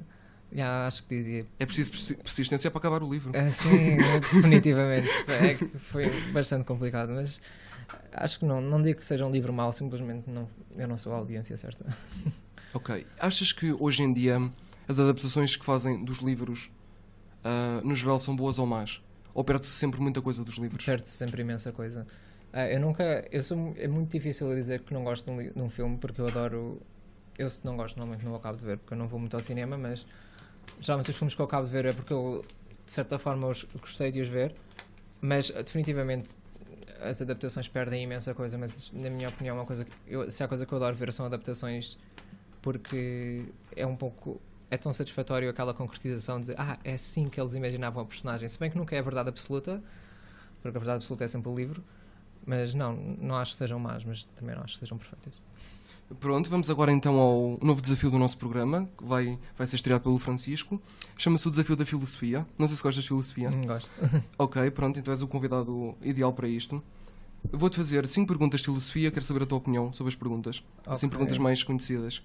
[0.52, 1.46] já acho que dizia.
[1.58, 3.32] É preciso persi- persistência para acabar o livro.
[3.34, 5.08] Ah, sim, definitivamente.
[5.28, 7.40] É que foi bastante complicado, mas
[8.12, 11.12] acho que não, não digo que seja um livro mau, simplesmente não, eu não sou
[11.12, 11.86] a audiência certa.
[12.74, 13.06] Ok.
[13.18, 14.38] Achas que hoje em dia
[14.86, 16.70] as adaptações que fazem dos livros,
[17.42, 19.00] ah, no geral, são boas ou más?
[19.32, 20.84] Ou perde-se sempre muita coisa dos livros?
[20.84, 22.06] Perde-se sempre imensa coisa.
[22.52, 23.26] Ah, eu nunca.
[23.30, 26.20] Eu sou, é muito difícil dizer que não gosto de um, de um filme porque
[26.20, 26.80] eu adoro.
[27.38, 29.42] Eu se não gosto, normalmente não acabo de ver porque eu não vou muito ao
[29.42, 30.06] cinema, mas
[30.80, 32.44] geralmente os filmes que eu acabo de ver é porque eu,
[32.84, 34.54] de certa forma, os, gostei de os ver.
[35.20, 36.30] Mas ah, definitivamente
[37.00, 40.48] as adaptações perdem imensa coisa, mas na minha opinião, uma coisa que eu, se há
[40.48, 41.96] coisa que eu adoro ver são adaptações
[42.66, 44.40] porque é um pouco.
[44.68, 48.48] É tão satisfatório aquela concretização de ah, é assim que eles imaginavam o personagem.
[48.48, 49.80] Se bem que nunca é a verdade absoluta,
[50.60, 51.84] porque a verdade absoluta é sempre o livro.
[52.44, 55.32] Mas não, não acho que sejam más, mas também não acho que sejam perfeitas.
[56.20, 60.04] Pronto, vamos agora então ao novo desafio do nosso programa, que vai, vai ser estreado
[60.04, 60.80] pelo Francisco.
[61.18, 62.46] Chama-se o Desafio da Filosofia.
[62.56, 63.50] Não sei se gostas de filosofia.
[63.50, 63.90] Hum, Gosto.
[64.38, 66.80] Ok, pronto, então és o convidado ideal para isto.
[67.52, 70.62] Vou-te fazer cinco perguntas de filosofia, quero saber a tua opinião sobre as perguntas.
[70.86, 71.10] Assim, Ok.
[71.18, 72.22] perguntas mais conhecidas.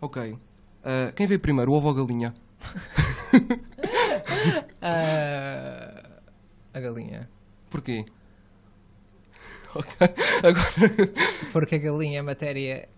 [0.00, 0.36] Ok.
[0.84, 2.34] Ah, quem veio primeiro, o ovo ou a galinha?
[4.80, 6.02] Ah,
[6.72, 7.28] a galinha.
[7.70, 8.04] Porquê?
[9.74, 9.90] Ok.
[10.42, 11.12] Agora.
[11.52, 12.88] Porque a galinha é matéria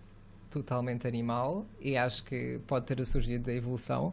[0.50, 4.12] totalmente animal e acho que pode ter surgido da evolução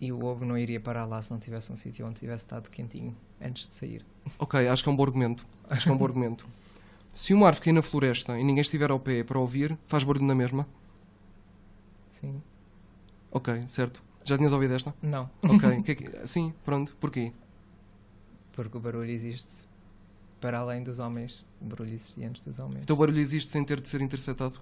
[0.00, 2.70] e o ovo não iria parar lá se não tivesse um sítio onde tivesse estado
[2.70, 4.04] quentinho antes de sair.
[4.38, 5.46] Ok, acho que é um bom argumento.
[5.70, 6.46] Acho que é um bom argumento.
[7.14, 10.26] Se uma árvore cair na floresta e ninguém estiver ao pé para ouvir, faz barulho
[10.26, 10.66] na mesma?
[12.10, 12.42] Sim.
[13.30, 14.02] Ok, certo.
[14.24, 14.94] Já tinhas ouvido esta?
[15.00, 15.30] Não.
[15.42, 15.82] Ok.
[15.84, 16.94] que é que- Sim, pronto.
[17.00, 17.32] Porquê?
[18.52, 19.66] Porque o barulho existe
[20.40, 21.44] para além dos homens.
[21.60, 22.82] O barulho existia antes dos homens.
[22.84, 24.60] O teu barulho existe sem ter de ser interceptado?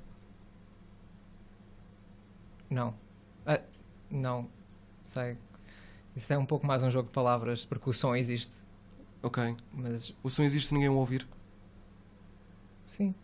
[2.74, 2.92] Não.
[3.46, 3.60] Ah,
[4.10, 4.48] não.
[5.04, 5.38] Sei.
[6.16, 8.56] Isso é um pouco mais um jogo de palavras, porque o som existe.
[9.22, 9.56] Ok.
[9.72, 11.26] Mas O som existe se ninguém o ouvir?
[12.88, 13.14] sim.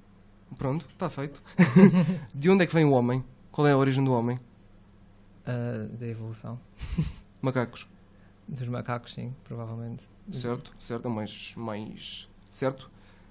[0.58, 1.40] Pronto, está feito.
[2.34, 3.24] de onde é que vem o homem?
[3.52, 4.38] Qual é a origem do homem?
[5.46, 6.58] Ah, da evolução.
[7.42, 7.88] Macacos.
[8.48, 10.08] Dos macacos, sim, provavelmente.
[10.32, 11.06] Certo, certo.
[11.06, 12.90] É mais, mais certo.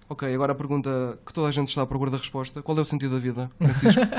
[0.10, 2.82] Ok, agora a pergunta que toda a gente está à procura da resposta: qual é
[2.82, 4.01] o sentido da vida, Francisco?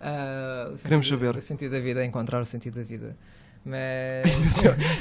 [0.00, 1.36] Sentido- Queremos saber.
[1.36, 3.16] O sentido da vida é encontrar o sentido da vida.
[3.64, 4.24] Mas.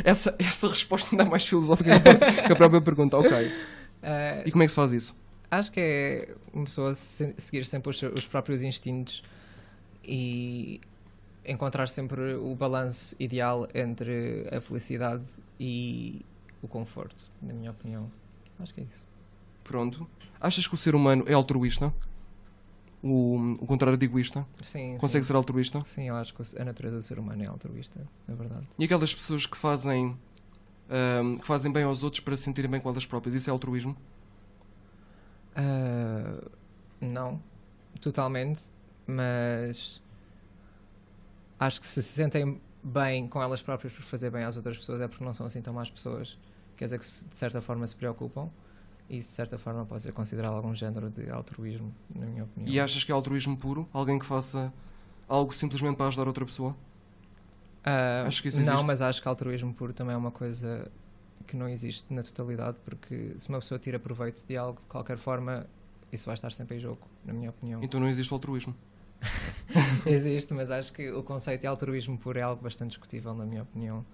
[0.03, 3.17] essa, essa resposta ainda é mais filosófica que a pró- que a própria pergunta.
[3.17, 3.31] Ok.
[4.03, 5.15] ah, E como é que se faz isso?
[5.49, 9.23] Acho que é uma pessoa se- seguir sempre os, seus- os próprios instintos
[10.03, 10.81] e
[11.45, 15.23] encontrar sempre o balanço ideal entre a felicidade
[15.59, 16.25] e
[16.61, 18.11] o conforto, na minha opinião.
[18.59, 19.05] Acho que é isso.
[19.69, 20.09] Pronto.
[20.41, 21.93] Achas que o ser humano é altruísta?
[23.03, 24.43] O, o contrário de egoísta?
[24.63, 25.27] Sim, Consegue sim.
[25.27, 25.85] ser altruísta?
[25.85, 28.65] Sim, eu acho que a natureza do ser humano é altruísta, na verdade.
[28.79, 30.17] E aquelas pessoas que fazem,
[30.89, 33.53] ahm, que fazem bem aos outros para se sentirem bem com elas próprias, isso é
[33.53, 33.95] altruísmo?
[35.55, 36.41] Ah,
[36.99, 37.39] não,
[38.01, 38.71] totalmente,
[39.05, 40.01] mas
[41.59, 44.99] acho que se se sentem bem com elas próprias por fazer bem às outras pessoas
[44.99, 46.39] é porque não são assim tão más pessoas.
[46.75, 48.49] Quer dizer que se, de certa forma se preocupam
[49.09, 52.71] isso de certa forma pode ser considerado algum género de altruísmo, na minha opinião.
[52.71, 53.87] E achas que é altruísmo puro?
[53.91, 54.71] Alguém que faça
[55.27, 56.75] algo simplesmente para ajudar outra pessoa?
[57.83, 60.91] Ah, Acho que isso não, mas acho que altruísmo puro também é uma coisa
[61.47, 65.17] que não existe na totalidade, porque se uma pessoa tira proveito de algo de qualquer
[65.17, 65.65] forma,
[66.11, 67.81] isso vai estar sempre em jogo, na minha opinião.
[67.83, 68.75] Então não existe altruísmo.
[70.05, 73.63] Existe, mas acho que o conceito de altruísmo puro é algo bastante discutível, na minha
[73.63, 74.05] opinião.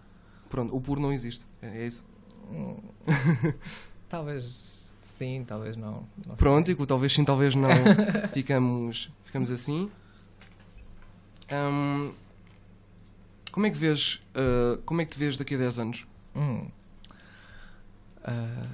[0.50, 1.46] Pronto, o puro não existe.
[1.62, 2.04] É, é isso.
[2.50, 2.78] Hum,
[4.10, 6.04] talvez sim, talvez não.
[6.26, 7.70] não Pronto, e com talvez sim, talvez não,
[8.34, 9.90] ficamos, ficamos assim.
[11.50, 12.12] Ahm,
[13.52, 16.06] como é que vês, ah, como é que te vês daqui a 10 anos?
[16.36, 16.68] Hum.
[18.24, 18.66] Ah,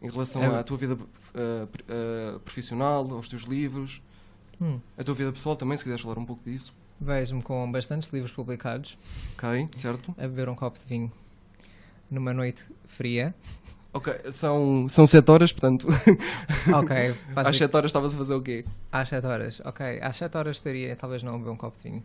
[0.00, 0.96] Em relação É- à tua vida
[1.34, 4.00] ah, profissional, aos teus livros,
[4.60, 4.78] hum.
[4.96, 6.74] a tua vida pessoal também, se quiseres falar um pouco disso.
[7.00, 8.96] Vejo-me com bastantes livros publicados,
[9.36, 10.12] Ok, certo?
[10.18, 11.12] a beber um copo de vinho
[12.10, 13.34] numa noite fria.
[13.92, 15.86] Ok, são, são 7 horas, portanto,
[16.74, 16.94] Ok,
[17.34, 18.64] às basic- 7 horas estavas a fazer o quê?
[18.92, 19.60] às 7 horas.
[19.64, 22.04] Ok, às 7 horas estaria talvez não beber um copo de vinho.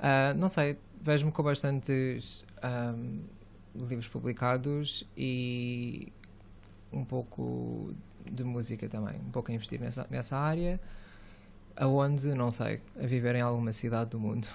[0.00, 3.20] Ah, não sei, vejo-me com bastantes ahm,
[3.74, 6.12] livros publicados e
[6.92, 7.94] um pouco
[8.30, 10.80] de música também, um pouco a investir nessa, nessa área,
[11.76, 14.46] aonde, não sei, a viver em alguma cidade do mundo.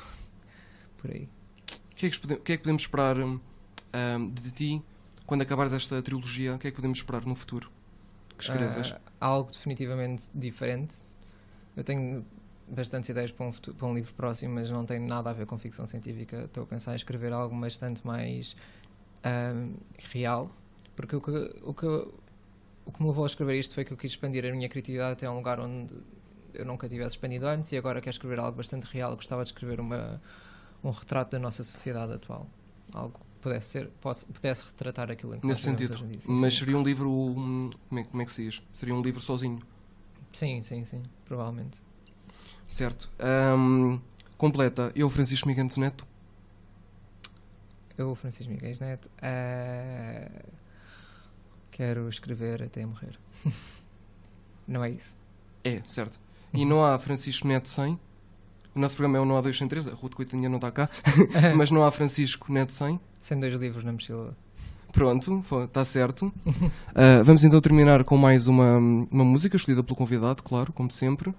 [1.01, 1.29] Por aí.
[1.91, 4.83] O que é que, que é que podemos esperar ahm, de ti
[5.25, 6.55] quando acabares esta trilogia?
[6.55, 7.71] O que é que podemos esperar no futuro
[8.37, 8.95] que escrevas?
[8.95, 10.95] Ah, algo definitivamente diferente.
[11.75, 12.25] Eu tenho
[12.67, 15.45] bastantes ideias para um, futuro- para um livro próximo, mas não tem nada a ver
[15.45, 16.43] com ficção científica.
[16.45, 18.55] Estou a pensar em escrever algo bastante mais
[19.23, 19.75] ahm,
[20.13, 20.51] real,
[20.95, 21.31] porque o que,
[21.63, 24.51] o, que, o que me levou a escrever isto foi que eu quis expandir a
[24.51, 25.93] minha criatividade até um lugar onde
[26.53, 29.15] eu nunca tivesse expandido antes e agora quero escrever algo bastante real.
[29.15, 30.21] Gostava de escrever uma,
[30.83, 32.47] um retrato da nossa sociedade atual.
[32.93, 33.89] Algo pudesse, ser,
[34.33, 35.93] pudesse retratar aquilo em que Nesse sentido.
[35.93, 36.21] hoje em dia.
[36.21, 36.59] Sim, Mas sim.
[36.59, 37.09] seria um livro.
[37.11, 38.61] hum, Como é, como é que se diz?
[38.71, 39.61] Seria um livro sozinho,
[40.33, 41.81] Sim, sim, sim, provavelmente.
[42.67, 43.09] certo?
[43.19, 43.99] Ahm,
[44.37, 44.91] completa.
[44.95, 46.05] Eu, Francisco Migantes Neto.
[47.97, 50.45] Eu, Francisco Miguel Neto, eh,
[51.69, 53.19] quero escrever até morrer.
[54.67, 55.17] Não é isso?
[55.63, 56.19] É, certo.
[56.53, 57.99] E não há Francisco Neto 100.
[58.73, 59.87] O nosso programa é o Não há 2 sem 3.
[59.87, 60.89] A Ruth Coitinha não está cá.
[61.55, 62.99] Mas não há Francisco Neto 100.
[63.19, 64.35] Sem dois livros na mochila.
[64.91, 66.33] Pronto, está certo.
[66.93, 71.29] Ah, vamos então terminar com mais uma, uma música escolhida pelo convidado, claro, como sempre.
[71.29, 71.35] O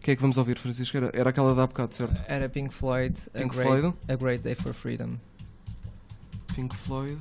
[0.00, 0.96] que é que vamos ouvir, Francisco?
[0.96, 2.22] Era, era aquela da há bocado, certo?
[2.28, 3.96] Era Pink Floyd, a, Pink great, Floyd.
[4.06, 5.16] a Great Day for Freedom.
[6.54, 7.18] Pink Floyd.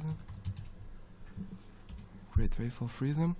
[2.36, 3.36] Great Day for Freedom.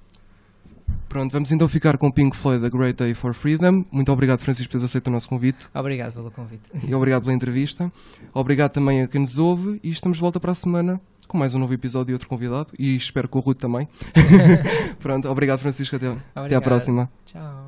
[1.10, 3.86] Pronto, vamos então ficar com Pink Floyd, A Great Day for Freedom.
[3.92, 6.64] Muito obrigado, Francisco, por teres aceito o nosso convite Obrigado pelo convite.
[6.88, 7.92] e obrigado pela entrevista.
[8.34, 11.54] Obrigado também a quem nos ouve e estamos de volta para a semana com mais
[11.54, 13.88] um novo episódio e outro convidado e espero que o Ruth também.
[15.00, 15.96] Pronto, obrigado, Francisco.
[15.96, 16.64] Até, até à Obrigado.
[16.64, 17.10] próxima.
[17.26, 17.63] Tchau.